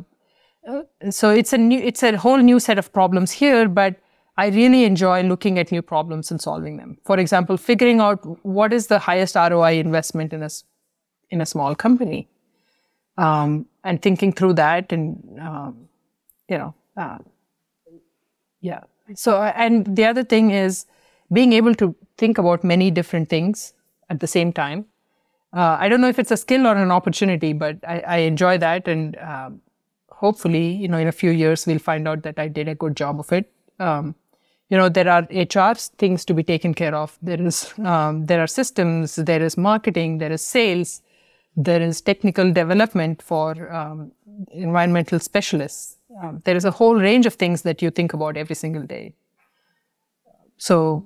[0.67, 3.97] uh, so it's a new, it's a whole new set of problems here, but
[4.37, 6.97] I really enjoy looking at new problems and solving them.
[7.05, 10.49] For example, figuring out what is the highest ROI investment in a
[11.29, 12.27] in a small company,
[13.17, 15.87] um, and thinking through that, and um,
[16.49, 17.19] you know, uh,
[18.65, 18.81] yeah.
[19.13, 20.85] So, and the other thing is
[21.31, 23.73] being able to think about many different things
[24.09, 24.85] at the same time.
[25.53, 28.57] Uh, I don't know if it's a skill or an opportunity, but I, I enjoy
[28.57, 28.87] that.
[28.87, 29.61] And um,
[30.09, 32.95] hopefully, you know, in a few years, we'll find out that I did a good
[32.95, 33.51] job of it.
[33.79, 34.15] Um,
[34.69, 37.17] you know, there are HR things to be taken care of.
[37.21, 41.03] There is, um, there are systems, there is marketing, there is sales,
[41.55, 44.11] there is technical development for um,
[44.51, 48.55] environmental specialists um, there is a whole range of things that you think about every
[48.55, 49.13] single day.
[50.57, 51.05] So,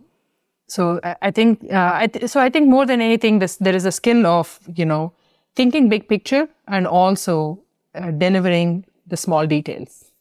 [0.68, 3.86] so I, think uh, I th- so I think more than anything, this there is
[3.86, 5.14] a skill of you know
[5.56, 7.64] thinking big picture and also
[7.96, 10.12] uh, delivering the small details,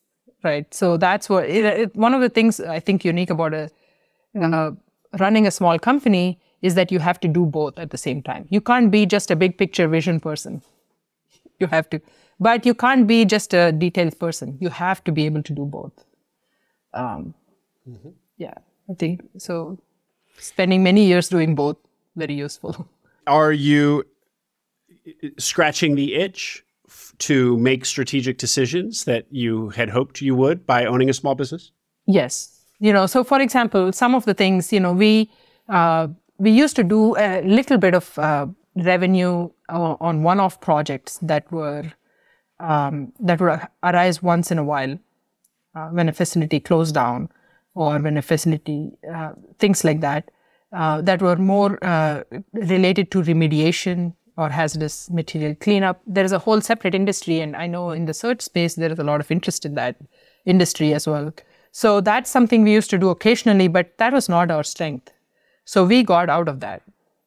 [0.43, 0.73] right?
[0.73, 3.71] So that's what it, it, one of the things I think unique about a
[4.41, 4.71] uh,
[5.19, 8.47] running a small company is that you have to do both at the same time.
[8.51, 10.63] You can't be just a big picture vision person.
[11.61, 12.01] You have to
[12.41, 14.57] but you can't be just a detailed person.
[14.61, 15.93] You have to be able to do both.
[16.95, 17.35] Um,
[17.89, 18.11] mm-hmm.
[18.37, 18.55] Yeah,
[18.91, 19.79] I think so.
[20.39, 21.77] Spending many years doing both,
[22.17, 22.89] very useful.
[23.27, 24.05] Are you
[25.39, 26.65] scratching the itch
[27.19, 31.73] to make strategic decisions that you had hoped you would by owning a small business?
[32.07, 32.65] Yes.
[32.79, 35.31] You know, so for example, some of the things, you know, we
[35.69, 36.09] uh,
[36.39, 41.51] we used to do a little bit of uh, revenue uh, on one-off projects that
[41.51, 41.93] were
[42.61, 44.99] um, that would arise once in a while
[45.75, 47.29] uh, when a facility closed down
[47.75, 50.31] or when a facility, uh, things like that,
[50.73, 56.01] uh, that were more uh, related to remediation or hazardous material cleanup.
[56.07, 58.99] There is a whole separate industry, and I know in the search space there is
[58.99, 59.97] a lot of interest in that
[60.45, 61.33] industry as well.
[61.73, 65.13] So that's something we used to do occasionally, but that was not our strength.
[65.65, 66.83] So we got out of that.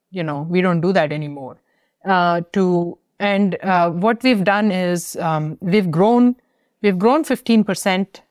[0.09, 1.57] You know, we don't do that anymore.
[2.05, 6.35] Uh, to and uh, what we've done is um, we've grown
[6.81, 8.21] we've grown 15%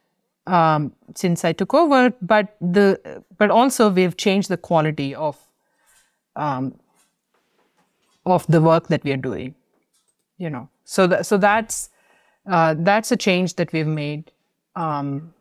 [0.48, 5.38] um, since I took over, but the but also we've changed the quality of
[6.34, 6.74] um,
[8.26, 9.54] of the work that we are doing.
[10.38, 11.90] You know, so th- so that's
[12.50, 14.32] uh, that's a change that we've made.
[14.74, 15.32] Um,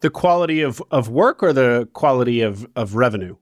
[0.00, 3.36] the quality of, of work or the quality of, of revenue?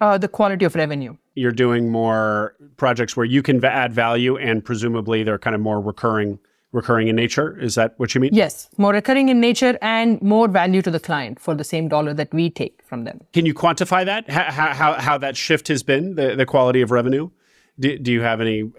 [0.00, 4.64] Uh, the quality of revenue you're doing more projects where you can add value and
[4.64, 6.38] presumably they're kind of more recurring
[6.72, 7.58] recurring in nature.
[7.58, 8.30] Is that what you mean?
[8.32, 12.12] Yes more recurring in nature and more value to the client for the same dollar
[12.14, 13.20] that we take from them.
[13.32, 14.28] Can you quantify that?
[14.28, 17.30] How, how, how that shift has been the, the quality of revenue?
[17.78, 18.70] Do, do you have any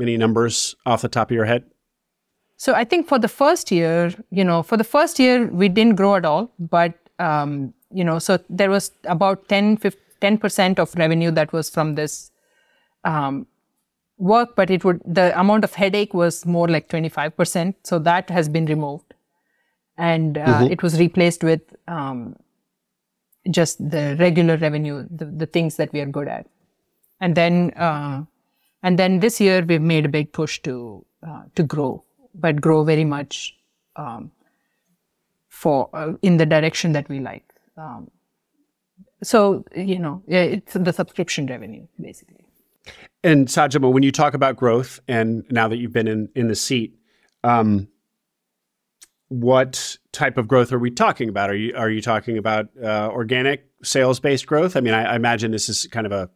[0.00, 1.64] any numbers off the top of your head?
[2.56, 5.94] So i think for the first year you know for the first year we didn't
[5.94, 10.94] grow at all but um, you know so there was about 10 15 10% of
[10.94, 12.30] revenue that was from this
[13.04, 13.46] um,
[14.18, 17.74] work, but it would the amount of headache was more like 25%.
[17.84, 19.14] So that has been removed,
[19.96, 20.72] and uh, mm-hmm.
[20.72, 22.36] it was replaced with um,
[23.50, 26.46] just the regular revenue, the, the things that we are good at,
[27.20, 28.24] and then uh,
[28.82, 32.04] and then this year we've made a big push to uh, to grow,
[32.34, 33.56] but grow very much
[33.96, 34.30] um,
[35.48, 37.44] for uh, in the direction that we like.
[37.76, 38.10] Um,
[39.22, 42.44] so, you know, it's the subscription revenue, basically.
[43.24, 46.54] And Sajama when you talk about growth, and now that you've been in, in the
[46.54, 46.94] seat,
[47.42, 47.88] um,
[49.28, 51.50] what type of growth are we talking about?
[51.50, 54.76] Are you are you talking about uh, organic sales based growth?
[54.76, 56.30] I mean, I, I, imagine this is kind of a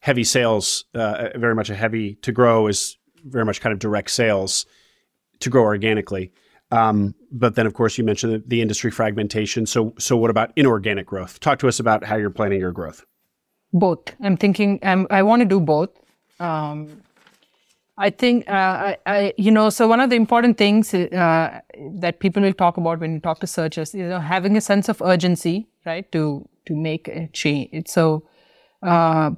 [0.00, 4.10] heavy sales, uh, very much a heavy to grow is very much kind of direct
[4.10, 4.66] sales
[5.40, 6.32] to grow organically.
[6.70, 9.66] Um, but then, of course, you mentioned the, the, industry fragmentation.
[9.66, 11.38] So, so what about inorganic growth?
[11.38, 13.04] Talk to us about how you're planning your growth.
[13.72, 14.14] Both.
[14.20, 14.80] I'm thinking.
[14.82, 15.90] I'm, i want to do both.
[16.40, 17.02] Um,
[17.98, 21.60] I think, uh, I, I, you know, so one of the important things uh,
[21.94, 24.88] that people will talk about when you talk to searchers, you know, having a sense
[24.88, 27.88] of urgency, right, to to make a change.
[27.88, 28.24] So,
[28.82, 29.30] uh,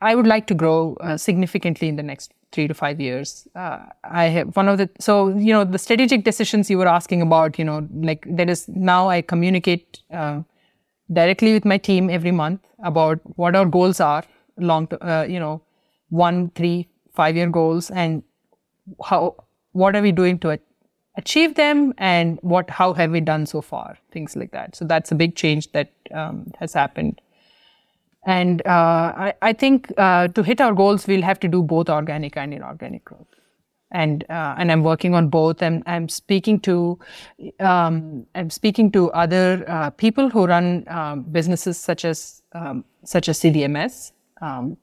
[0.00, 3.46] I would like to grow uh, significantly in the next three to five years.
[3.54, 7.22] Uh, I have one of the so you know the strategic decisions you were asking
[7.22, 7.58] about.
[7.58, 10.42] You know, like that is now I communicate uh,
[11.12, 14.24] directly with my team every month about what our goals are,
[14.56, 14.88] long,
[15.28, 15.62] you know,
[16.08, 18.22] one, three, five year goals and
[19.04, 19.36] how
[19.72, 20.58] what are we doing to
[21.16, 25.12] achieve them and what how have we done so far things like that so that's
[25.12, 27.20] a big change that um, has happened
[28.26, 31.88] and uh, I, I, think uh, to hit our goals we'll have to do both
[31.88, 33.26] organic and inorganic growth.
[33.92, 35.62] And uh, and I'm working on both.
[35.62, 36.98] And I'm speaking to
[37.58, 43.28] um, I'm speaking to other uh, people who run um, businesses such as um, such
[43.28, 44.12] as CDMS,
[44.42, 44.76] um,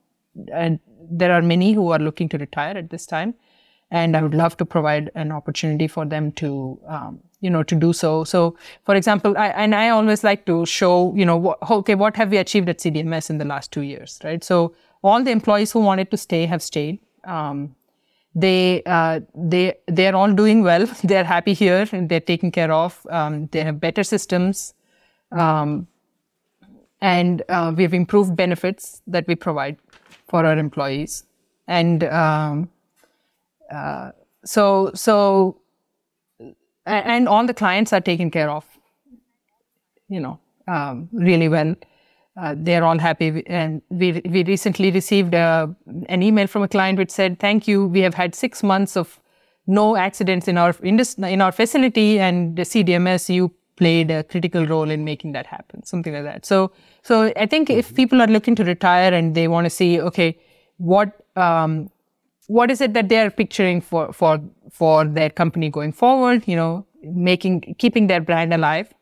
[0.52, 0.78] and
[1.10, 3.34] there are many who are looking to retire at this time,
[3.90, 7.74] and I would love to provide an opportunity for them to, um, you know, to
[7.74, 8.24] do so.
[8.24, 12.16] So, for example, I, and I always like to show, you know, what, okay, what
[12.16, 14.44] have we achieved at CDMS in the last two years, right?
[14.44, 16.98] So, all the employees who wanted to stay have stayed.
[17.24, 17.74] Um,
[18.34, 20.86] they uh, they they're all doing well.
[21.04, 23.06] They're happy here and they're taken care of.
[23.10, 24.74] Um, they have better systems.
[25.32, 25.88] Um,
[27.00, 29.76] and uh, we've improved benefits that we provide
[30.28, 31.24] for our employees.
[31.66, 32.70] And um,
[33.70, 34.12] uh,
[34.44, 35.60] so, so,
[36.86, 38.64] and all the clients are taken care of,
[40.08, 41.74] you know, um, really well.
[42.40, 43.42] Uh, they're all happy.
[43.46, 45.66] And we, we recently received a, uh,
[46.08, 47.86] an email from a client which said, Thank you.
[47.86, 49.18] We have had six months of
[49.66, 54.90] no accidents in our in our facility, and the CDMS, you played a critical role
[54.90, 56.44] in making that happen, something like that.
[56.44, 57.78] So, so I think mm-hmm.
[57.78, 60.38] if people are looking to retire and they want to see, okay,
[60.78, 61.90] what um,
[62.48, 64.40] what is it that they're picturing for for
[64.70, 66.48] for their company going forward?
[66.48, 68.92] You know, making keeping their brand alive,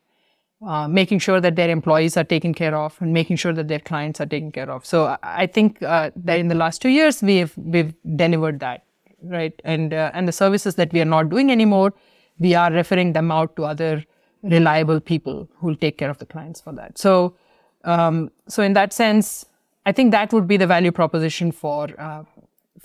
[0.67, 3.79] uh, making sure that their employees are taken care of, and making sure that their
[3.79, 4.85] clients are taken care of.
[4.85, 8.85] So I think uh, that in the last two years we've we've delivered that,
[9.23, 9.55] right?
[9.65, 11.95] And uh, and the services that we are not doing anymore,
[12.39, 14.05] we are referring them out to other
[14.43, 16.99] reliable people who will take care of the clients for that.
[16.99, 17.37] So,
[17.85, 19.47] um, so in that sense,
[19.87, 22.25] I think that would be the value proposition for uh,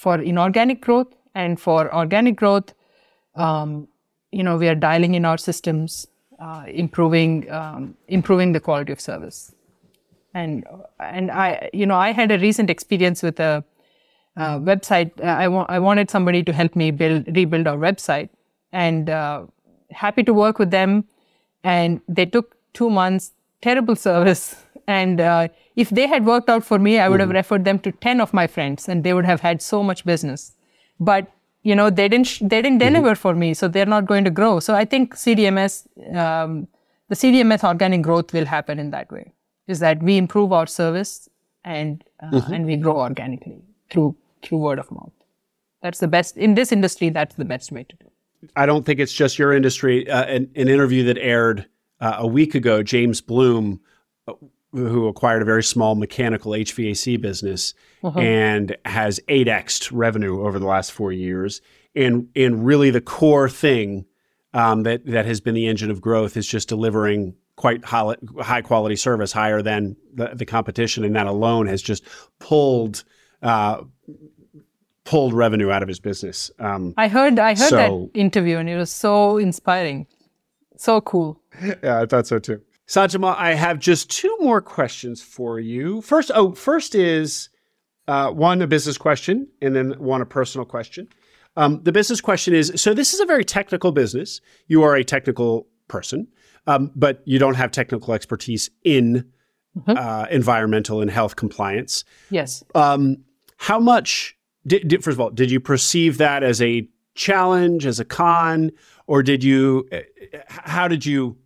[0.03, 2.73] for inorganic growth and for organic growth.
[3.35, 3.87] Um,
[4.31, 6.07] you know, we are dialing in our systems,
[6.39, 9.53] uh, improving um, improving the quality of service,
[10.33, 10.65] and
[10.99, 13.63] and I you know I had a recent experience with a,
[14.71, 15.21] website.
[15.21, 18.29] I, wa- I wanted somebody to help me build rebuild our website,
[18.71, 19.45] and uh,
[20.03, 21.03] happy to work with them
[21.63, 23.31] and they took two months,
[23.61, 24.55] terrible service.
[24.87, 27.29] And uh, if they had worked out for me, I would mm-hmm.
[27.29, 30.05] have referred them to 10 of my friends and they would have had so much
[30.05, 30.53] business.
[30.99, 31.31] But
[31.63, 32.93] you know they didn't they didn't mm-hmm.
[32.95, 36.67] deliver for me so they're not going to grow so i think cdms um,
[37.09, 39.31] the cdms organic growth will happen in that way
[39.67, 41.29] is that we improve our service
[41.63, 42.53] and uh, mm-hmm.
[42.53, 45.13] and we grow organically through through word of mouth
[45.81, 48.07] that's the best in this industry that's the best way to do
[48.55, 50.09] I don't think it's just your industry.
[50.09, 51.67] Uh, an, an, interview that aired
[51.99, 53.79] uh, a week ago, James Bloom,
[54.27, 54.33] uh,
[54.73, 58.19] who acquired a very small mechanical HVAC business uh-huh.
[58.19, 61.61] and has 8x revenue over the last four years.
[61.95, 64.05] And, and really, the core thing
[64.53, 68.61] um, that, that has been the engine of growth is just delivering quite high, high
[68.61, 71.03] quality service, higher than the, the competition.
[71.03, 72.03] And that alone has just
[72.39, 73.03] pulled
[73.41, 73.83] uh,
[75.03, 76.51] pulled revenue out of his business.
[76.59, 80.07] Um, I heard I heard so, that interview and it was so inspiring,
[80.77, 81.39] so cool.
[81.83, 82.61] Yeah, I thought so too.
[82.91, 86.01] Sajama, I have just two more questions for you.
[86.01, 87.47] First, oh, first is
[88.09, 91.07] uh, one a business question, and then one a personal question.
[91.55, 94.41] Um, the business question is: so this is a very technical business.
[94.67, 96.27] You are a technical person,
[96.67, 99.25] um, but you don't have technical expertise in
[99.77, 99.97] mm-hmm.
[99.97, 102.03] uh, environmental and health compliance.
[102.29, 102.61] Yes.
[102.75, 103.23] Um,
[103.55, 104.35] how much
[104.67, 108.69] did, did, first of all, did you perceive that as a challenge, as a con,
[109.07, 109.87] or did you?
[109.93, 110.01] Eh,
[110.49, 111.37] how did you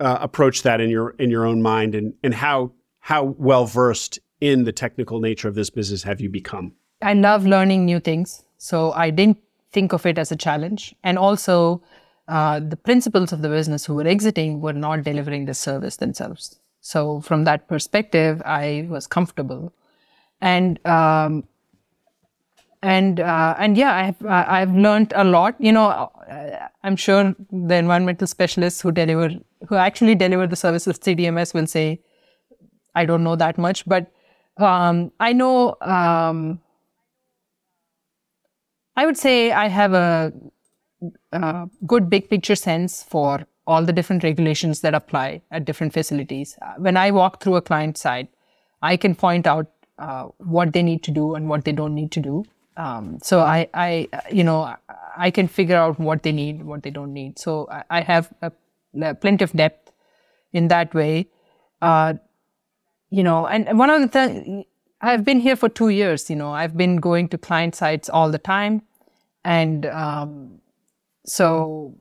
[0.00, 4.18] uh, approach that in your in your own mind, and and how how well versed
[4.40, 6.72] in the technical nature of this business have you become?
[7.02, 9.38] I love learning new things, so I didn't
[9.72, 11.82] think of it as a challenge, and also
[12.28, 16.58] uh, the principals of the business who were exiting were not delivering the service themselves.
[16.80, 19.72] So from that perspective, I was comfortable,
[20.40, 21.44] and um,
[22.82, 25.56] and uh, and yeah, I've I've learned a lot.
[25.58, 29.30] You know, uh, I'm sure the environmental specialists who deliver
[29.68, 32.00] who actually deliver the service of CDMS will say,
[32.94, 34.10] I don't know that much, but
[34.56, 35.76] um, I know.
[35.80, 36.60] Um,
[38.96, 40.32] I would say I have a,
[41.32, 46.58] a good big picture sense for all the different regulations that apply at different facilities.
[46.60, 48.28] Uh, when I walk through a client site,
[48.82, 52.10] I can point out uh, what they need to do and what they don't need
[52.12, 52.44] to do.
[52.76, 54.74] Um, so I, I, you know,
[55.26, 57.38] I can figure out what they need, what they don't need.
[57.38, 58.50] So I, I have a,
[59.02, 59.92] a plenty of depth
[60.52, 61.28] in that way.
[61.82, 62.14] Uh,
[63.10, 64.64] you know, and, one of the things,
[65.02, 68.30] I've been here for two years, you know, I've been going to client sites all
[68.30, 68.82] the time.
[69.44, 70.60] And um,
[71.26, 71.94] so,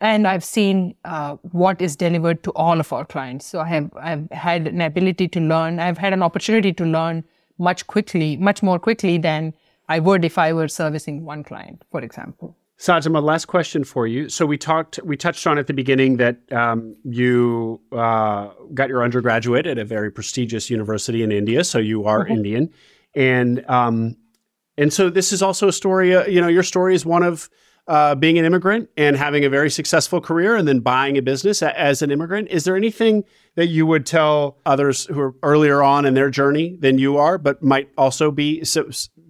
[0.00, 3.46] and I've seen uh, what is delivered to all of our clients.
[3.46, 7.24] So I have, I've had an ability to learn, I've had an opportunity to learn
[7.58, 9.54] much quickly, much more quickly than
[9.88, 12.56] I would if I were servicing one client, for example.
[12.78, 14.28] Sajama, last question for you.
[14.28, 19.04] So we talked, we touched on at the beginning that um, you uh, got your
[19.04, 21.62] undergraduate at a very prestigious university in India.
[21.62, 22.32] So you are mm-hmm.
[22.32, 22.70] Indian,
[23.14, 24.16] and um,
[24.76, 26.12] and so this is also a story.
[26.12, 27.48] Uh, you know, your story is one of
[27.86, 31.62] uh, being an immigrant and having a very successful career, and then buying a business
[31.62, 32.48] a- as an immigrant.
[32.48, 33.22] Is there anything
[33.54, 37.38] that you would tell others who are earlier on in their journey than you are,
[37.38, 38.64] but might also be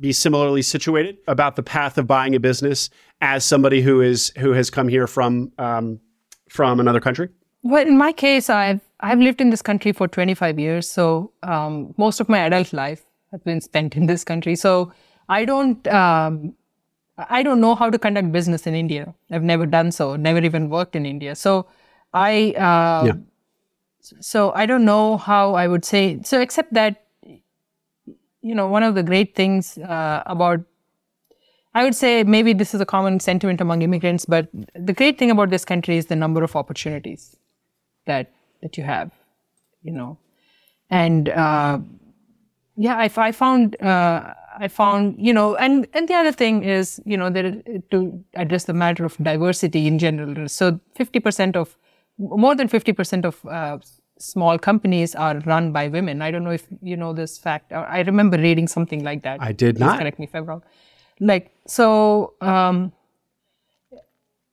[0.02, 2.90] be similarly situated about the path of buying a business
[3.20, 6.00] as somebody who is who has come here from um,
[6.50, 7.28] from another country?
[7.62, 11.94] Well, in my case, I've I've lived in this country for 25 years, so um,
[11.96, 14.56] most of my adult life has been spent in this country.
[14.56, 14.92] So
[15.28, 16.54] I don't um,
[17.16, 19.14] I don't know how to conduct business in India.
[19.30, 20.16] I've never done so.
[20.16, 21.36] Never even worked in India.
[21.36, 21.66] So
[22.12, 23.12] I uh, yeah.
[24.00, 26.40] so I don't know how I would say so.
[26.40, 27.01] Except that
[28.42, 30.60] you know one of the great things uh, about
[31.74, 35.30] I would say maybe this is a common sentiment among immigrants, but the great thing
[35.30, 37.36] about this country is the number of opportunities
[38.06, 38.30] that
[38.60, 39.10] that you have,
[39.82, 40.18] you know,
[40.90, 41.78] and uh,
[42.76, 47.00] yeah, I, I found uh, I found you know, and and the other thing is
[47.06, 50.48] you know that to address the matter of diversity in general.
[50.48, 51.76] So fifty percent of
[52.18, 53.78] more than fifty percent of uh,
[54.22, 56.22] small companies are run by women.
[56.22, 57.72] I don't know if you know this fact.
[57.72, 59.42] I remember reading something like that.
[59.42, 59.98] I did Please not.
[59.98, 60.62] Correct me if I'm wrong
[61.22, 62.92] like so um,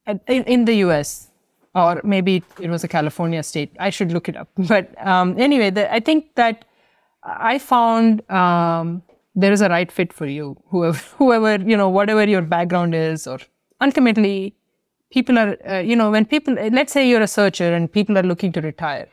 [0.07, 1.27] in, in, the us
[1.75, 5.69] or maybe it was a california state i should look it up but um, anyway
[5.69, 6.65] the, i think that
[7.23, 9.01] i found um,
[9.35, 13.27] there is a right fit for you whoever whoever you know whatever your background is
[13.27, 13.39] or
[13.81, 14.55] ultimately
[15.11, 18.27] people are uh, you know when people let's say you're a searcher and people are
[18.31, 19.07] looking to retire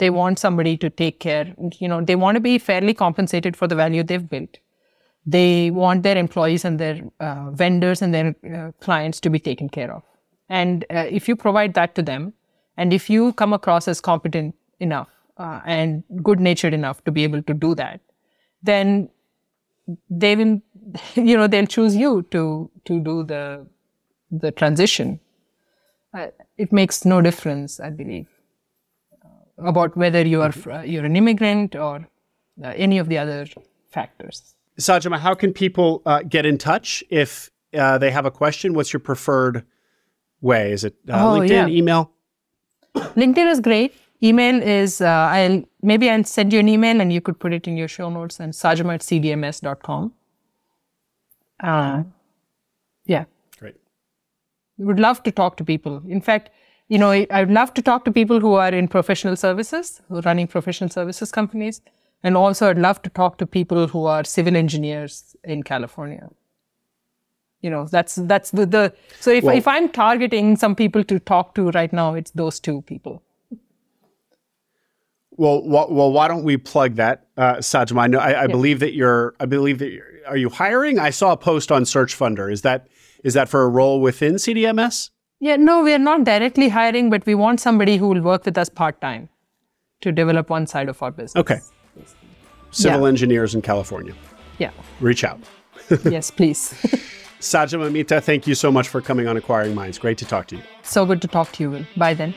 [0.00, 3.68] they want somebody to take care you know they want to be fairly compensated for
[3.68, 4.58] the value they've built
[5.24, 9.68] they want their employees and their uh, vendors and their uh, clients to be taken
[9.68, 10.02] care of.
[10.48, 12.32] And uh, if you provide that to them,
[12.76, 17.22] and if you come across as competent enough uh, and good natured enough to be
[17.22, 18.00] able to do that,
[18.62, 19.08] then
[20.10, 20.60] they will,
[21.14, 23.66] you know, they'll choose you to to do the
[24.30, 25.20] the transition.
[26.14, 26.28] Uh,
[26.58, 28.28] it makes no difference, I believe,
[29.58, 32.08] about whether you are you're an immigrant or
[32.62, 33.46] any of the other
[33.90, 34.54] factors.
[34.78, 38.74] Sajama, how can people uh, get in touch if uh, they have a question?
[38.74, 39.64] What's your preferred
[40.40, 40.72] way?
[40.72, 41.66] Is it uh, oh, LinkedIn, yeah.
[41.68, 42.10] email?
[42.94, 43.94] LinkedIn is great.
[44.22, 47.66] Email is, uh, I'll maybe I'll send you an email and you could put it
[47.66, 50.12] in your show notes and sajama at cdms.com.
[51.60, 52.02] Uh,
[53.06, 53.24] yeah.
[53.58, 53.76] Great.
[54.78, 56.02] Would love to talk to people.
[56.08, 56.50] In fact,
[56.92, 60.26] you know, I'd love to talk to people who are in professional services, who are
[60.30, 61.80] running professional services companies
[62.22, 66.28] and also, I'd love to talk to people who are civil engineers in California.
[67.60, 71.18] You know, that's that's the, the so if well, if I'm targeting some people to
[71.20, 73.22] talk to right now, it's those two people.
[75.30, 77.62] Well, well, why don't we plug that, uh?
[77.72, 78.46] I know, I, I yeah.
[78.48, 79.34] believe that you're.
[79.38, 80.98] I believe that you're, are you hiring?
[80.98, 82.52] I saw a post on Search Funder.
[82.52, 82.88] Is that
[83.22, 85.10] is that for a role within CDMS?
[85.44, 88.56] Yeah, no, we are not directly hiring, but we want somebody who will work with
[88.56, 89.28] us part time
[90.00, 91.40] to develop one side of our business.
[91.42, 91.58] Okay
[92.72, 93.08] civil yeah.
[93.08, 94.14] engineers in California.
[94.58, 94.70] Yeah.
[95.00, 95.40] Reach out.
[96.04, 96.72] yes, please.
[97.40, 99.98] Sajama Mehta, thank you so much for coming on Acquiring Minds.
[99.98, 100.62] Great to talk to you.
[100.82, 101.86] So good to talk to you, Will.
[101.96, 102.34] Bye then.